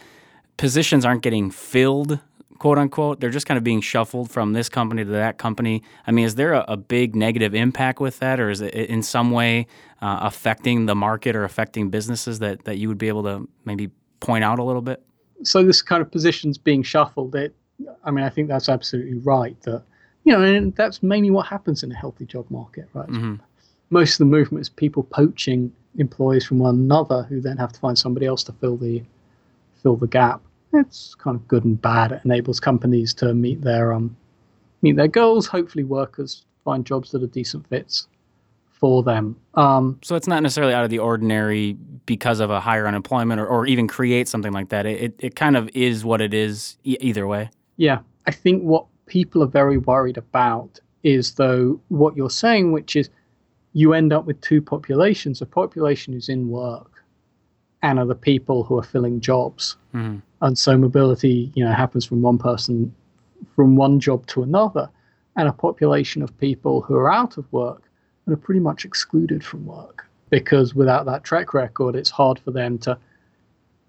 positions 0.56 1.04
aren't 1.04 1.22
getting 1.22 1.50
filled 1.50 2.20
quote 2.58 2.78
unquote. 2.78 3.20
They're 3.20 3.30
just 3.30 3.46
kind 3.46 3.58
of 3.58 3.64
being 3.64 3.80
shuffled 3.80 4.30
from 4.30 4.52
this 4.52 4.68
company 4.68 5.04
to 5.04 5.10
that 5.10 5.38
company. 5.38 5.82
I 6.06 6.12
mean 6.12 6.24
is 6.24 6.34
there 6.34 6.52
a, 6.52 6.64
a 6.68 6.76
big 6.76 7.16
negative 7.16 7.54
impact 7.54 8.00
with 8.00 8.18
that 8.20 8.40
or 8.40 8.50
is 8.50 8.60
it 8.60 8.74
in 8.74 9.02
some 9.02 9.30
way 9.30 9.66
uh, 10.00 10.20
affecting 10.22 10.86
the 10.86 10.94
market 10.94 11.34
or 11.34 11.44
affecting 11.44 11.90
businesses 11.90 12.38
that 12.40 12.64
that 12.64 12.78
you 12.78 12.88
would 12.88 12.98
be 12.98 13.08
able 13.08 13.22
to 13.24 13.48
maybe 13.64 13.90
point 14.20 14.44
out 14.44 14.58
a 14.58 14.62
little 14.62 14.82
bit 14.82 15.02
so 15.42 15.62
this 15.62 15.82
kind 15.82 16.00
of 16.00 16.10
positions 16.10 16.58
being 16.58 16.82
shuffled, 16.82 17.34
it, 17.34 17.54
I 18.04 18.10
mean, 18.10 18.24
I 18.24 18.30
think 18.30 18.48
that's 18.48 18.68
absolutely 18.68 19.18
right. 19.18 19.60
That 19.62 19.82
you 20.24 20.32
know, 20.32 20.42
and 20.42 20.74
that's 20.74 21.02
mainly 21.02 21.30
what 21.30 21.46
happens 21.46 21.82
in 21.82 21.92
a 21.92 21.94
healthy 21.94 22.24
job 22.24 22.46
market, 22.50 22.88
right? 22.94 23.08
Mm-hmm. 23.08 23.36
Most 23.90 24.14
of 24.14 24.18
the 24.18 24.24
movement 24.24 24.62
is 24.62 24.68
people 24.68 25.02
poaching 25.02 25.72
employees 25.98 26.44
from 26.44 26.58
one 26.58 26.74
another, 26.74 27.24
who 27.24 27.40
then 27.40 27.56
have 27.58 27.72
to 27.72 27.80
find 27.80 27.98
somebody 27.98 28.26
else 28.26 28.42
to 28.44 28.52
fill 28.52 28.76
the 28.76 29.02
fill 29.82 29.96
the 29.96 30.06
gap. 30.06 30.40
It's 30.72 31.14
kind 31.14 31.36
of 31.36 31.46
good 31.46 31.64
and 31.64 31.80
bad. 31.80 32.12
It 32.12 32.22
enables 32.24 32.58
companies 32.58 33.14
to 33.14 33.34
meet 33.34 33.60
their 33.62 33.92
um 33.92 34.16
meet 34.82 34.96
their 34.96 35.08
goals. 35.08 35.46
Hopefully, 35.46 35.84
workers 35.84 36.44
find 36.64 36.86
jobs 36.86 37.10
that 37.10 37.22
are 37.22 37.28
decent 37.28 37.66
fits 37.68 38.08
for 38.70 39.02
them. 39.02 39.36
Um, 39.54 39.98
so 40.02 40.16
it's 40.16 40.26
not 40.26 40.42
necessarily 40.42 40.74
out 40.74 40.84
of 40.84 40.90
the 40.90 40.98
ordinary 40.98 41.76
because 42.06 42.40
of 42.40 42.50
a 42.50 42.60
higher 42.60 42.86
unemployment 42.86 43.40
or, 43.40 43.46
or 43.46 43.66
even 43.66 43.88
create 43.88 44.28
something 44.28 44.52
like 44.52 44.68
that. 44.68 44.86
It, 44.86 45.14
it 45.18 45.36
kind 45.36 45.56
of 45.56 45.68
is 45.74 46.04
what 46.04 46.20
it 46.20 46.34
is 46.34 46.76
e- 46.84 46.96
either 47.00 47.26
way. 47.26 47.50
Yeah. 47.76 48.00
I 48.26 48.30
think 48.30 48.62
what 48.62 48.86
people 49.06 49.42
are 49.42 49.48
very 49.48 49.78
worried 49.78 50.16
about 50.16 50.80
is, 51.02 51.34
though, 51.34 51.80
what 51.88 52.16
you're 52.16 52.30
saying, 52.30 52.72
which 52.72 52.96
is 52.96 53.10
you 53.72 53.92
end 53.92 54.12
up 54.12 54.24
with 54.24 54.40
two 54.40 54.62
populations 54.62 55.42
a 55.42 55.46
population 55.46 56.12
who's 56.12 56.28
in 56.28 56.48
work 56.48 56.90
and 57.82 57.98
are 57.98 58.06
the 58.06 58.14
people 58.14 58.64
who 58.64 58.78
are 58.78 58.82
filling 58.82 59.20
jobs. 59.20 59.76
Mm-hmm. 59.94 60.18
And 60.40 60.58
so 60.58 60.76
mobility, 60.78 61.52
you 61.54 61.64
know, 61.64 61.72
happens 61.72 62.04
from 62.04 62.22
one 62.22 62.38
person, 62.38 62.94
from 63.54 63.76
one 63.76 64.00
job 64.00 64.26
to 64.28 64.42
another, 64.42 64.88
and 65.36 65.48
a 65.48 65.52
population 65.52 66.22
of 66.22 66.36
people 66.38 66.80
who 66.80 66.94
are 66.94 67.12
out 67.12 67.36
of 67.36 67.50
work 67.52 67.82
and 68.24 68.32
are 68.32 68.38
pretty 68.38 68.60
much 68.60 68.84
excluded 68.84 69.44
from 69.44 69.66
work 69.66 70.06
because 70.34 70.74
without 70.74 71.06
that 71.06 71.22
track 71.22 71.54
record, 71.54 71.94
it's 71.94 72.10
hard 72.10 72.40
for 72.40 72.50
them 72.50 72.76
to 72.76 72.98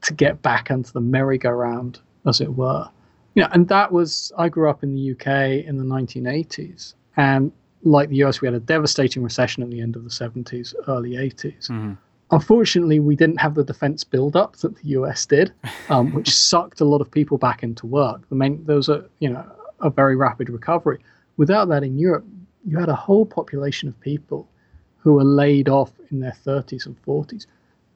to 0.03 0.13
get 0.13 0.43
back 0.43 0.69
into 0.69 0.93
the 0.93 1.01
merry-go-round, 1.01 1.99
as 2.27 2.39
it 2.39 2.53
were. 2.53 2.87
You 3.33 3.41
know, 3.41 3.49
and 3.51 3.67
that 3.69 3.91
was 3.91 4.31
I 4.37 4.49
grew 4.49 4.69
up 4.69 4.83
in 4.83 4.93
the 4.93 5.11
UK 5.13 5.65
in 5.65 5.77
the 5.77 5.83
1980s, 5.83 6.93
and 7.17 7.51
like 7.81 8.09
the 8.09 8.17
US, 8.25 8.41
we 8.41 8.47
had 8.47 8.53
a 8.53 8.59
devastating 8.59 9.23
recession 9.23 9.63
at 9.63 9.71
the 9.71 9.81
end 9.81 9.95
of 9.95 10.03
the 10.03 10.09
70s, 10.11 10.75
early 10.87 11.13
80s. 11.13 11.67
Mm-hmm. 11.69 11.93
Unfortunately, 12.29 12.99
we 12.99 13.15
didn't 13.15 13.37
have 13.37 13.55
the 13.55 13.63
defense 13.63 14.03
build-up 14.03 14.55
that 14.57 14.75
the 14.75 14.89
US 14.89 15.25
did, 15.25 15.51
um, 15.89 16.13
which 16.13 16.29
sucked 16.51 16.79
a 16.79 16.85
lot 16.85 17.01
of 17.01 17.09
people 17.09 17.39
back 17.39 17.63
into 17.63 17.87
work. 17.87 18.21
The 18.29 18.35
main, 18.35 18.63
there 18.65 18.75
was 18.75 18.89
a 18.89 19.03
you 19.17 19.29
know 19.31 19.43
a 19.79 19.89
very 19.89 20.15
rapid 20.15 20.51
recovery. 20.51 20.99
Without 21.37 21.69
that 21.69 21.83
in 21.83 21.97
Europe, 21.97 22.25
you 22.67 22.77
had 22.77 22.89
a 22.89 22.95
whole 22.95 23.25
population 23.25 23.89
of 23.89 23.99
people 23.99 24.47
who 25.05 25.13
were 25.13 25.23
laid 25.23 25.69
off 25.69 25.91
in 26.09 26.19
their 26.19 26.35
30s 26.45 26.87
and 26.87 26.99
40s 27.05 27.45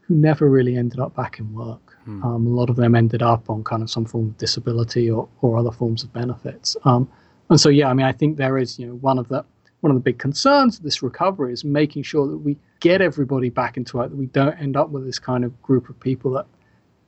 who 0.02 0.13
never 0.13 0.48
really 0.48 0.78
ended 0.78 1.00
up 1.00 1.15
back 1.15 1.39
in 1.39 1.52
work. 1.56 1.98
Hmm. 2.06 2.24
Um, 2.24 2.45
a 2.45 2.50
lot 2.52 2.69
of 2.69 2.76
them 2.76 2.93
ended 2.93 3.24
up 3.24 3.50
on 3.50 3.63
kind 3.63 3.82
of 3.82 3.89
some 3.89 4.06
form 4.06 4.28
of 4.28 4.38
disability 4.38 5.10
or, 5.10 5.28
or 5.41 5.58
other 5.58 5.72
forms 5.72 6.04
of 6.04 6.13
benefits. 6.13 6.78
Um, 6.86 7.10
and 7.50 7.60
so, 7.60 7.69
yeah, 7.69 7.89
I 7.89 7.95
mean, 7.95 8.06
I 8.06 8.12
think 8.12 8.38
there 8.38 8.60
is, 8.60 8.78
you 8.78 8.86
know, 8.86 8.93
one 8.93 9.17
of 9.17 9.28
the 9.28 9.43
one 9.80 9.89
of 9.89 9.95
the 9.95 10.02
big 10.02 10.19
concerns 10.19 10.78
of 10.78 10.84
this 10.84 11.02
recovery 11.02 11.52
is 11.52 11.63
making 11.63 12.04
sure 12.04 12.28
that 12.28 12.38
we 12.38 12.58
get 12.80 13.02
everybody 13.02 13.50
back 13.50 13.76
into 13.76 13.98
work, 13.98 14.12
that 14.12 14.15
we 14.15 14.28
don't 14.28 14.60
end 14.60 14.78
up 14.78 14.89
with 14.89 15.06
this 15.06 15.17
kind 15.17 15.43
of 15.43 15.60
group 15.63 15.89
of 15.89 16.00
people 16.00 16.30
that 16.32 16.45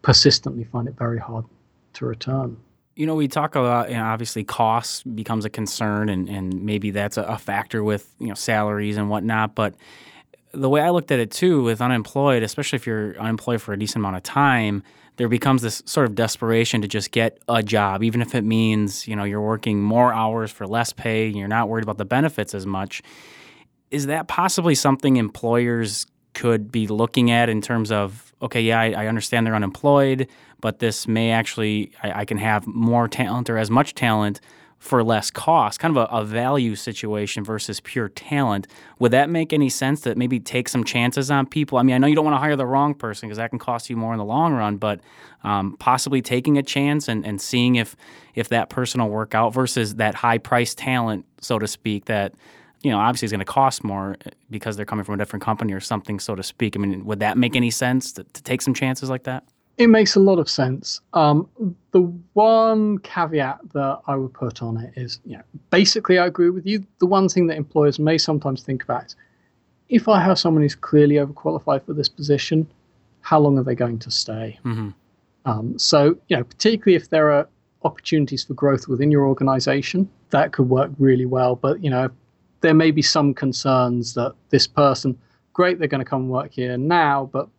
persistently 0.01 0.63
find 0.63 0.87
it 0.87 0.95
very 0.97 1.19
hard 1.19 1.45
to 1.93 2.05
return. 2.07 2.57
You 2.95 3.05
know, 3.05 3.15
we 3.15 3.27
talk 3.27 3.55
about 3.55 3.89
you 3.89 3.95
know, 3.95 4.03
obviously 4.03 4.43
cost 4.43 5.15
becomes 5.15 5.45
a 5.45 5.49
concern, 5.49 6.09
and, 6.09 6.27
and 6.29 6.63
maybe 6.63 6.91
that's 6.91 7.17
a, 7.17 7.37
factor 7.37 7.83
with 7.83 8.13
you 8.19 8.27
know 8.27 8.33
salaries 8.33 8.97
and 8.97 9.09
whatnot. 9.09 9.55
But 9.55 9.75
the 10.51 10.69
way 10.69 10.81
I 10.81 10.89
looked 10.89 11.11
at 11.11 11.19
it 11.19 11.31
too, 11.31 11.63
with 11.63 11.81
unemployed, 11.81 12.43
especially 12.43 12.75
if 12.77 12.85
you're 12.85 13.17
unemployed 13.19 13.61
for 13.61 13.73
a 13.73 13.79
decent 13.79 13.97
amount 13.97 14.17
of 14.17 14.23
time, 14.23 14.83
there 15.15 15.29
becomes 15.29 15.61
this 15.61 15.81
sort 15.85 16.07
of 16.07 16.15
desperation 16.15 16.81
to 16.81 16.87
just 16.87 17.11
get 17.11 17.39
a 17.47 17.63
job, 17.63 18.03
even 18.03 18.21
if 18.21 18.35
it 18.35 18.43
means 18.43 19.07
you 19.07 19.15
know 19.15 19.23
you're 19.23 19.41
working 19.41 19.81
more 19.81 20.13
hours 20.13 20.51
for 20.51 20.67
less 20.67 20.91
pay, 20.91 21.27
and 21.27 21.37
you're 21.37 21.47
not 21.47 21.69
worried 21.69 21.83
about 21.83 21.97
the 21.97 22.05
benefits 22.05 22.53
as 22.53 22.65
much. 22.65 23.01
Is 23.89 24.07
that 24.07 24.27
possibly 24.27 24.75
something 24.75 25.17
employers 25.17 26.05
could 26.33 26.71
be 26.71 26.87
looking 26.87 27.31
at 27.31 27.49
in 27.49 27.61
terms 27.61 27.91
of 27.91 28.30
okay, 28.41 28.61
yeah, 28.61 28.79
I, 28.79 28.91
I 28.91 29.07
understand 29.07 29.45
they're 29.45 29.55
unemployed, 29.55 30.27
but 30.59 30.79
this 30.79 31.07
may 31.07 31.31
actually 31.31 31.91
I, 32.03 32.21
I, 32.21 32.25
can 32.25 32.37
have 32.37 32.65
more 32.67 33.07
talent 33.07 33.49
or 33.49 33.57
as 33.57 33.69
much 33.69 33.93
talent 33.93 34.41
for 34.81 35.03
less 35.03 35.29
cost, 35.29 35.79
kind 35.79 35.95
of 35.95 36.09
a, 36.09 36.11
a, 36.11 36.25
value 36.25 36.75
situation 36.75 37.43
versus 37.43 37.79
pure 37.79 38.09
talent. 38.09 38.65
Would 38.97 39.11
that 39.11 39.29
make 39.29 39.53
any 39.53 39.69
sense 39.69 40.01
that 40.01 40.17
maybe 40.17 40.39
take 40.39 40.67
some 40.67 40.83
chances 40.83 41.29
on 41.29 41.45
people? 41.45 41.77
I 41.77 41.83
mean, 41.83 41.93
I 41.93 41.99
know 41.99 42.07
you 42.07 42.15
don't 42.15 42.25
want 42.25 42.33
to 42.33 42.39
hire 42.39 42.55
the 42.55 42.65
wrong 42.65 42.95
person 42.95 43.29
because 43.29 43.37
that 43.37 43.51
can 43.51 43.59
cost 43.59 43.91
you 43.91 43.95
more 43.95 44.11
in 44.11 44.17
the 44.17 44.25
long 44.25 44.53
run, 44.53 44.77
but 44.77 44.99
um, 45.43 45.77
possibly 45.77 46.23
taking 46.23 46.57
a 46.57 46.63
chance 46.63 47.07
and, 47.07 47.23
and 47.25 47.39
seeing 47.39 47.75
if 47.75 47.95
if 48.33 48.49
that 48.49 48.69
person 48.69 48.99
will 49.01 49.09
work 49.09 49.35
out 49.35 49.53
versus 49.53 49.95
that 49.95 50.15
high 50.15 50.39
price 50.39 50.73
talent, 50.73 51.25
so 51.41 51.59
to 51.59 51.67
speak, 51.67 52.05
that 52.05 52.33
you 52.81 52.91
know 52.91 52.99
obviously 52.99 53.25
it's 53.25 53.31
going 53.31 53.39
to 53.39 53.45
cost 53.45 53.83
more 53.83 54.17
eh, 54.25 54.29
because 54.49 54.75
they're 54.75 54.85
coming 54.85 55.05
from 55.05 55.15
a 55.15 55.17
different 55.17 55.43
company 55.43 55.73
or 55.73 55.79
something, 55.79 56.19
so 56.19 56.35
to 56.35 56.43
speak. 56.43 56.75
I 56.75 56.79
mean, 56.79 57.05
would 57.05 57.19
that 57.19 57.37
make 57.37 57.55
any 57.55 57.71
sense 57.71 58.11
to, 58.13 58.23
to 58.23 58.43
take 58.43 58.61
some 58.61 58.73
chances 58.73 59.09
like 59.09 59.23
that? 59.23 59.43
It 59.77 59.87
makes 59.87 60.15
a 60.15 60.19
lot 60.19 60.37
of 60.37 60.49
sense. 60.49 61.01
Um, 61.13 61.49
the 61.91 62.01
one 62.33 62.99
caveat 62.99 63.59
that 63.73 64.01
I 64.05 64.15
would 64.15 64.33
put 64.33 64.61
on 64.61 64.77
it 64.77 64.93
is, 64.95 65.19
you 65.25 65.37
know, 65.37 65.43
basically 65.71 66.19
I 66.19 66.25
agree 66.27 66.49
with 66.49 66.67
you. 66.67 66.85
The 66.99 67.07
one 67.07 67.29
thing 67.29 67.47
that 67.47 67.57
employers 67.57 67.97
may 67.97 68.17
sometimes 68.17 68.61
think 68.61 68.83
about 68.83 69.05
is, 69.05 69.15
if 69.89 70.07
I 70.07 70.21
have 70.21 70.37
someone 70.37 70.61
who's 70.61 70.75
clearly 70.75 71.15
overqualified 71.15 71.85
for 71.85 71.93
this 71.93 72.09
position, 72.09 72.67
how 73.21 73.39
long 73.39 73.57
are 73.57 73.63
they 73.63 73.75
going 73.75 73.99
to 73.99 74.11
stay? 74.11 74.59
Mm-hmm. 74.65 74.89
Um, 75.45 75.79
so, 75.79 76.17
you 76.27 76.37
know, 76.37 76.43
particularly 76.43 76.95
if 76.95 77.09
there 77.09 77.31
are 77.31 77.47
opportunities 77.83 78.43
for 78.43 78.53
growth 78.53 78.87
within 78.87 79.09
your 79.09 79.25
organization, 79.25 80.09
that 80.29 80.51
could 80.51 80.69
work 80.69 80.91
really 80.99 81.25
well. 81.25 81.55
But, 81.55 81.83
you 81.83 81.89
know, 81.89 82.09
there 82.61 82.73
may 82.73 82.91
be 82.91 83.01
some 83.01 83.33
concerns 83.33 84.13
that 84.13 84.33
this 84.49 84.67
person, 84.67 85.17
great, 85.53 85.79
they're 85.79 85.87
going 85.87 86.03
to 86.03 86.09
come 86.09 86.29
work 86.29 86.51
here 86.53 86.77
now, 86.77 87.29
but 87.31 87.49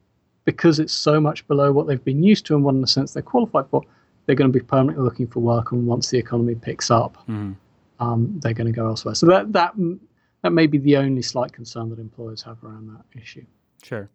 because 0.45 0.79
it's 0.79 0.93
so 0.93 1.21
much 1.21 1.47
below 1.47 1.71
what 1.73 1.87
they've 1.87 2.05
been 2.05 2.23
used 2.23 2.47
to 2.47 2.55
and 2.55 2.65
what 2.65 2.75
in 2.75 2.81
the 2.81 2.87
sense 2.87 3.13
they're 3.13 3.23
qualified 3.23 3.67
for, 3.71 3.83
they're 4.27 4.37
going 4.37 4.51
to 4.51 4.59
be 4.59 4.65
permanently 4.65 5.05
looking 5.05 5.27
for 5.27 5.41
work. 5.41 5.73
And 5.73 5.87
once 5.87 6.11
the 6.11 6.19
economy 6.19 6.55
picks 6.55 6.91
up, 6.91 7.19
mm. 7.29 7.55
um, 8.01 8.41
they're 8.41 8.55
going 8.55 8.67
to 8.67 8.73
go 8.73 8.87
elsewhere. 8.87 9.15
So 9.15 9.27
that 9.27 9.53
that 9.53 9.75
that 10.43 10.53
may 10.53 10.67
be 10.67 10.79
the 10.79 10.97
only 10.97 11.23
slight 11.23 11.53
concern 11.53 11.91
that 11.91 11.99
employers 11.99 12.43
have 12.43 12.63
around 12.65 12.89
that 12.89 13.21
issue. 13.21 13.45
Sure. 13.83 14.09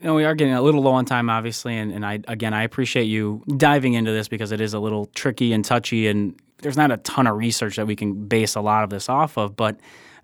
You 0.00 0.06
know, 0.06 0.14
we 0.14 0.24
are 0.24 0.34
getting 0.34 0.54
a 0.54 0.62
little 0.62 0.82
low 0.82 0.92
on 0.92 1.04
time, 1.04 1.30
obviously, 1.30 1.76
and, 1.76 1.92
and 1.92 2.04
I 2.04 2.20
again 2.28 2.54
I 2.54 2.62
appreciate 2.64 3.04
you 3.04 3.42
diving 3.56 3.94
into 3.94 4.10
this 4.10 4.28
because 4.28 4.50
it 4.50 4.60
is 4.60 4.74
a 4.74 4.80
little 4.80 5.06
tricky 5.06 5.52
and 5.52 5.64
touchy, 5.64 6.08
and 6.08 6.34
there's 6.58 6.76
not 6.76 6.90
a 6.90 6.96
ton 6.98 7.26
of 7.26 7.36
research 7.36 7.76
that 7.76 7.86
we 7.86 7.94
can 7.94 8.26
base 8.26 8.54
a 8.56 8.60
lot 8.60 8.84
of 8.84 8.90
this 8.90 9.08
off 9.08 9.36
of. 9.36 9.56
But 9.56 9.78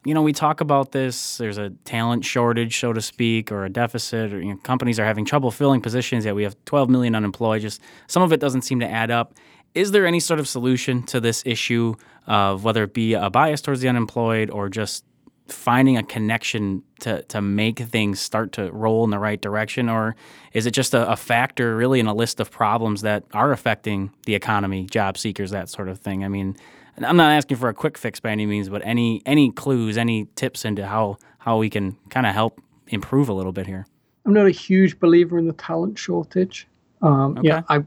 you 0.04 0.14
know, 0.14 0.22
we 0.22 0.32
talk 0.32 0.60
about 0.60 0.92
this. 0.92 1.38
There's 1.38 1.58
a 1.58 1.70
talent 1.84 2.24
shortage, 2.24 2.78
so 2.78 2.92
to 2.92 3.00
speak, 3.00 3.50
or 3.50 3.64
a 3.64 3.68
deficit, 3.68 4.32
or 4.32 4.40
you 4.40 4.52
know, 4.52 4.56
companies 4.58 4.98
are 4.98 5.04
having 5.04 5.24
trouble 5.24 5.50
filling 5.50 5.80
positions. 5.80 6.24
Yet 6.24 6.34
we 6.34 6.44
have 6.44 6.56
12 6.64 6.88
million 6.88 7.14
unemployed. 7.14 7.62
Just 7.62 7.80
some 8.06 8.22
of 8.22 8.32
it 8.32 8.40
doesn't 8.40 8.62
seem 8.62 8.80
to 8.80 8.88
add 8.88 9.10
up. 9.10 9.34
Is 9.74 9.90
there 9.90 10.06
any 10.06 10.20
sort 10.20 10.40
of 10.40 10.48
solution 10.48 11.02
to 11.04 11.20
this 11.20 11.42
issue 11.44 11.94
of 12.26 12.64
whether 12.64 12.84
it 12.84 12.94
be 12.94 13.14
a 13.14 13.28
bias 13.28 13.60
towards 13.60 13.80
the 13.80 13.88
unemployed 13.88 14.50
or 14.50 14.68
just 14.68 15.04
finding 15.48 15.96
a 15.96 16.02
connection 16.02 16.82
to, 17.00 17.22
to 17.24 17.40
make 17.40 17.78
things 17.78 18.20
start 18.20 18.52
to 18.52 18.70
roll 18.70 19.04
in 19.04 19.10
the 19.10 19.18
right 19.18 19.40
direction? 19.40 19.88
Or 19.88 20.14
is 20.52 20.66
it 20.66 20.72
just 20.72 20.94
a, 20.94 21.10
a, 21.10 21.16
factor 21.16 21.76
really 21.76 22.00
in 22.00 22.06
a 22.06 22.14
list 22.14 22.38
of 22.38 22.50
problems 22.50 23.00
that 23.02 23.24
are 23.32 23.52
affecting 23.52 24.10
the 24.26 24.34
economy, 24.34 24.86
job 24.86 25.16
seekers, 25.16 25.50
that 25.50 25.68
sort 25.68 25.88
of 25.88 25.98
thing? 25.98 26.24
I 26.24 26.28
mean, 26.28 26.56
I'm 27.04 27.16
not 27.16 27.32
asking 27.32 27.56
for 27.58 27.68
a 27.68 27.74
quick 27.74 27.98
fix 27.98 28.20
by 28.20 28.30
any 28.30 28.46
means, 28.46 28.68
but 28.68 28.82
any 28.84 29.22
any 29.26 29.50
clues, 29.50 29.96
any 29.96 30.26
tips 30.34 30.64
into 30.64 30.86
how 30.86 31.18
how 31.38 31.58
we 31.58 31.70
can 31.70 31.96
kind 32.10 32.26
of 32.26 32.34
help 32.34 32.60
improve 32.88 33.28
a 33.28 33.32
little 33.32 33.52
bit 33.52 33.66
here. 33.66 33.86
I'm 34.24 34.32
not 34.32 34.46
a 34.46 34.50
huge 34.50 34.98
believer 34.98 35.38
in 35.38 35.46
the 35.46 35.54
talent 35.54 35.98
shortage. 35.98 36.66
Um, 37.02 37.38
okay. 37.38 37.48
Yeah, 37.48 37.62
I 37.68 37.80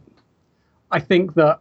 I 0.91 0.99
think 0.99 1.35
that 1.35 1.59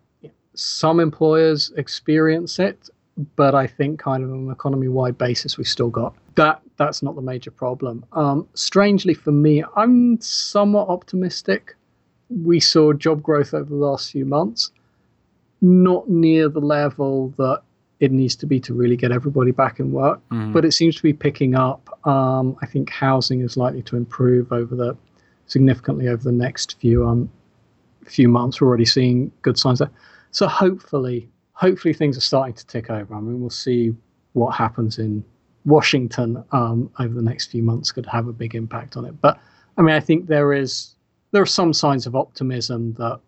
some 0.55 1.01
employers 1.01 1.73
experience 1.77 2.59
it, 2.59 2.89
but 3.37 3.55
I 3.55 3.67
think 3.67 3.99
kind 3.99 4.25
of 4.25 4.31
on 4.31 4.39
an 4.47 4.51
economy 4.51 4.89
wide 4.89 5.19
basis, 5.19 5.59
we've 5.59 5.69
still 5.69 5.91
got 5.91 6.15
that. 6.37 6.63
That's 6.77 7.03
not 7.03 7.15
the 7.15 7.23
major 7.23 7.51
problem. 7.51 8.05
Um, 8.13 8.49
strangely 8.55 9.15
for 9.15 9.33
me, 9.33 9.63
I'm 9.77 10.21
somewhat 10.21 10.89
optimistic. 10.89 11.77
We 12.31 12.61
saw 12.61 12.93
job 12.93 13.23
growth 13.23 13.53
over 13.53 13.69
the 13.69 13.75
last 13.75 14.13
few 14.13 14.25
months 14.25 14.71
not 15.61 16.09
near 16.09 16.49
the 16.49 16.61
level 16.61 17.35
that 17.37 17.63
it 18.01 18.11
needs 18.13 18.35
to 18.35 18.47
be 18.47 18.59
to 18.61 18.73
really 18.73 18.97
get 18.97 19.13
everybody 19.13 19.51
back 19.51 19.79
in 19.79 19.93
work, 19.93 20.21
mm. 20.31 20.53
but 20.53 20.65
it 20.65 20.73
seems 20.73 20.97
to 20.97 21.03
be 21.03 21.13
picking 21.13 21.55
up. 21.55 21.99
Um, 22.07 22.57
I 22.63 22.67
think 22.67 22.91
housing 22.91 23.43
is 23.43 23.57
likely 23.57 23.83
to 23.83 23.97
improve 23.97 24.53
over 24.53 24.75
the 24.75 24.97
significantly 25.47 26.09
over 26.09 26.23
the 26.23 26.33
next 26.33 26.81
few 26.81 27.07
um, 27.07 27.31
few 28.07 28.29
months. 28.29 28.61
We're 28.61 28.69
already 28.69 28.87
seeing 28.87 29.31
good 29.43 29.59
signs 29.59 29.81
there. 29.81 29.91
So 30.31 30.47
hopefully, 30.47 31.29
hopefully 31.53 31.93
things 31.93 32.17
are 32.17 32.23
starting 32.23 32.55
to 32.55 32.67
tick 32.67 32.89
over. 32.89 33.15
I 33.15 33.21
mean, 33.21 33.41
we'll 33.41 33.51
see 33.51 33.95
what 34.33 34.53
happens 34.53 34.99
in 34.99 35.25
Washington 35.67 36.43
um, 36.53 36.91
over 36.99 37.13
the 37.13 37.23
next 37.23 37.51
few 37.51 37.63
months 37.63 37.93
could 37.93 38.07
have 38.07 38.29
a 38.29 38.33
big 38.33 38.55
impact 38.55 38.97
on 38.97 39.05
it. 39.05 39.21
But 39.21 39.39
I 39.77 39.83
mean, 39.83 39.95
I 39.95 40.01
think 40.01 40.27
there 40.27 40.53
is 40.53 40.95
there 41.33 41.43
are 41.43 41.47
some 41.47 41.73
signs 41.73 42.07
of 42.07 42.17
optimism 42.17 42.95
that 42.95 43.21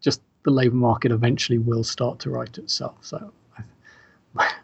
just 0.00 0.22
the 0.48 0.54
labour 0.54 0.76
market 0.76 1.12
eventually 1.12 1.58
will 1.58 1.84
start 1.84 2.18
to 2.20 2.30
right 2.30 2.56
itself. 2.56 2.96
So 3.02 3.30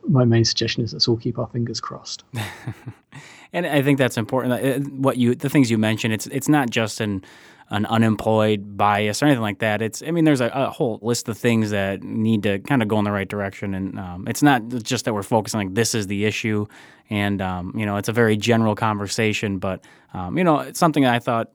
my 0.08 0.24
main 0.24 0.44
suggestion 0.44 0.82
is 0.82 0.94
let's 0.94 1.06
all 1.06 1.18
keep 1.18 1.38
our 1.38 1.46
fingers 1.48 1.78
crossed. 1.78 2.24
and 3.52 3.66
I 3.66 3.82
think 3.82 3.98
that's 3.98 4.16
important. 4.16 4.52
Uh, 4.54 4.88
what 4.90 5.18
you 5.18 5.34
the 5.34 5.50
things 5.50 5.70
you 5.70 5.76
mentioned, 5.76 6.14
it's 6.14 6.26
it's 6.28 6.48
not 6.48 6.70
just 6.70 7.02
an 7.02 7.22
an 7.70 7.84
unemployed 7.86 8.78
bias 8.78 9.22
or 9.22 9.26
anything 9.26 9.42
like 9.42 9.58
that. 9.58 9.82
It's 9.82 10.02
I 10.02 10.10
mean, 10.10 10.24
there's 10.24 10.40
a, 10.40 10.48
a 10.54 10.70
whole 10.70 10.98
list 11.02 11.28
of 11.28 11.36
things 11.36 11.70
that 11.70 12.02
need 12.02 12.42
to 12.44 12.60
kind 12.60 12.82
of 12.82 12.88
go 12.88 12.98
in 12.98 13.04
the 13.04 13.12
right 13.12 13.28
direction, 13.28 13.74
and 13.74 13.98
um, 13.98 14.26
it's 14.26 14.42
not 14.42 14.66
just 14.68 15.04
that 15.04 15.12
we're 15.12 15.22
focusing 15.22 15.60
like 15.60 15.74
this 15.74 15.94
is 15.94 16.06
the 16.06 16.24
issue, 16.24 16.64
and 17.10 17.42
um, 17.42 17.74
you 17.76 17.84
know, 17.84 17.96
it's 17.96 18.08
a 18.08 18.12
very 18.12 18.38
general 18.38 18.74
conversation, 18.74 19.58
but 19.58 19.84
um, 20.14 20.38
you 20.38 20.44
know, 20.44 20.60
it's 20.60 20.78
something 20.78 21.04
I 21.04 21.18
thought 21.18 21.50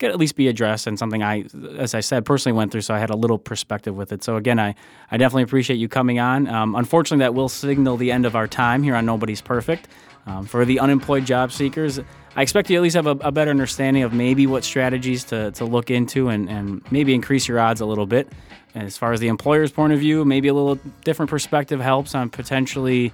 could 0.00 0.10
at 0.10 0.16
least 0.16 0.34
be 0.34 0.48
addressed 0.48 0.86
and 0.86 0.98
something 0.98 1.22
I, 1.22 1.44
as 1.78 1.94
I 1.94 2.00
said, 2.00 2.24
personally 2.24 2.56
went 2.56 2.72
through, 2.72 2.80
so 2.80 2.94
I 2.94 2.98
had 2.98 3.10
a 3.10 3.16
little 3.16 3.38
perspective 3.38 3.94
with 3.94 4.12
it. 4.12 4.24
So 4.24 4.36
again, 4.36 4.58
I, 4.58 4.74
I 5.10 5.18
definitely 5.18 5.42
appreciate 5.44 5.76
you 5.76 5.88
coming 5.88 6.18
on. 6.18 6.48
Um, 6.48 6.74
unfortunately, 6.74 7.22
that 7.22 7.34
will 7.34 7.50
signal 7.50 7.98
the 7.98 8.10
end 8.10 8.24
of 8.24 8.34
our 8.34 8.48
time 8.48 8.82
here 8.82 8.96
on 8.96 9.04
Nobody's 9.04 9.42
Perfect. 9.42 9.88
Um, 10.26 10.46
for 10.46 10.64
the 10.64 10.80
unemployed 10.80 11.26
job 11.26 11.52
seekers, 11.52 12.00
I 12.36 12.42
expect 12.42 12.70
you 12.70 12.76
at 12.76 12.82
least 12.82 12.96
have 12.96 13.06
a, 13.06 13.16
a, 13.20 13.32
better 13.32 13.50
understanding 13.50 14.02
of 14.02 14.12
maybe 14.12 14.46
what 14.46 14.64
strategies 14.64 15.24
to, 15.24 15.50
to 15.52 15.64
look 15.64 15.90
into 15.90 16.28
and, 16.28 16.48
and 16.48 16.82
maybe 16.90 17.14
increase 17.14 17.48
your 17.48 17.58
odds 17.58 17.80
a 17.80 17.86
little 17.86 18.06
bit. 18.06 18.30
as 18.74 18.96
far 18.96 19.12
as 19.12 19.20
the 19.20 19.28
employer's 19.28 19.72
point 19.72 19.92
of 19.92 19.98
view, 19.98 20.24
maybe 20.24 20.48
a 20.48 20.54
little 20.54 20.78
different 21.04 21.30
perspective 21.30 21.80
helps 21.80 22.14
on 22.14 22.28
potentially 22.28 23.12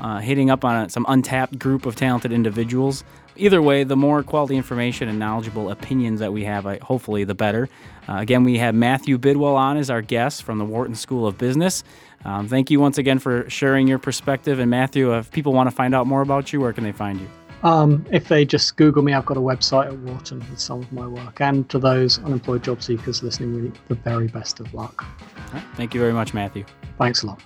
uh, 0.00 0.18
hitting 0.18 0.50
up 0.50 0.64
on 0.64 0.84
a, 0.84 0.90
some 0.90 1.04
untapped 1.08 1.58
group 1.58 1.86
of 1.86 1.96
talented 1.96 2.32
individuals 2.32 3.04
either 3.36 3.60
way, 3.60 3.84
the 3.84 3.96
more 3.96 4.22
quality 4.22 4.56
information 4.56 5.08
and 5.08 5.18
knowledgeable 5.18 5.70
opinions 5.70 6.20
that 6.20 6.32
we 6.32 6.44
have, 6.44 6.64
hopefully, 6.82 7.24
the 7.24 7.34
better. 7.34 7.68
Uh, 8.08 8.16
again, 8.16 8.44
we 8.44 8.58
have 8.58 8.74
Matthew 8.74 9.18
Bidwell 9.18 9.56
on 9.56 9.76
as 9.76 9.90
our 9.90 10.02
guest 10.02 10.42
from 10.42 10.58
the 10.58 10.64
Wharton 10.64 10.94
School 10.94 11.26
of 11.26 11.38
Business. 11.38 11.84
Um, 12.24 12.48
thank 12.48 12.70
you 12.70 12.80
once 12.80 12.98
again 12.98 13.18
for 13.18 13.48
sharing 13.50 13.86
your 13.86 13.98
perspective. 13.98 14.58
And 14.58 14.70
Matthew, 14.70 15.14
if 15.14 15.30
people 15.30 15.52
want 15.52 15.68
to 15.68 15.74
find 15.74 15.94
out 15.94 16.06
more 16.06 16.22
about 16.22 16.52
you, 16.52 16.60
where 16.60 16.72
can 16.72 16.84
they 16.84 16.92
find 16.92 17.20
you? 17.20 17.28
Um, 17.62 18.04
if 18.10 18.28
they 18.28 18.44
just 18.44 18.76
Google 18.76 19.02
me, 19.02 19.14
I've 19.14 19.24
got 19.24 19.38
a 19.38 19.40
website 19.40 19.86
at 19.86 19.98
Wharton 19.98 20.38
with 20.50 20.60
some 20.60 20.80
of 20.80 20.92
my 20.92 21.06
work. 21.06 21.40
And 21.40 21.68
to 21.70 21.78
those 21.78 22.18
unemployed 22.18 22.62
job 22.62 22.82
seekers 22.82 23.22
listening, 23.22 23.54
really 23.54 23.72
the 23.88 23.94
very 23.94 24.28
best 24.28 24.60
of 24.60 24.72
luck. 24.74 25.04
Right. 25.52 25.64
Thank 25.74 25.94
you 25.94 26.00
very 26.00 26.12
much, 26.12 26.34
Matthew. 26.34 26.64
Thanks 26.98 27.22
a 27.22 27.28
lot. 27.28 27.42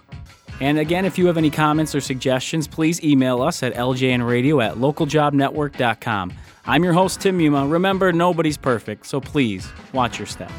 And 0.61 0.79
again, 0.79 1.05
if 1.05 1.18
you 1.18 1.27
have 1.27 1.37
any 1.37 1.51
comments 1.51 1.94
or 1.94 2.01
suggestions, 2.01 2.66
please 2.66 3.03
email 3.03 3.42
us 3.42 3.62
at 3.62 3.75
ljnradio 3.75 4.64
at 4.64 4.77
localjobnetwork.com. 4.77 6.33
I'm 6.66 6.85
your 6.85 6.92
host, 6.92 7.21
Tim 7.21 7.38
Muma. 7.38 7.71
Remember, 7.71 8.12
nobody's 8.12 8.59
perfect, 8.59 9.07
so 9.07 9.21
please 9.21 9.68
watch 9.92 10.18
your 10.18 10.27
step. 10.27 10.51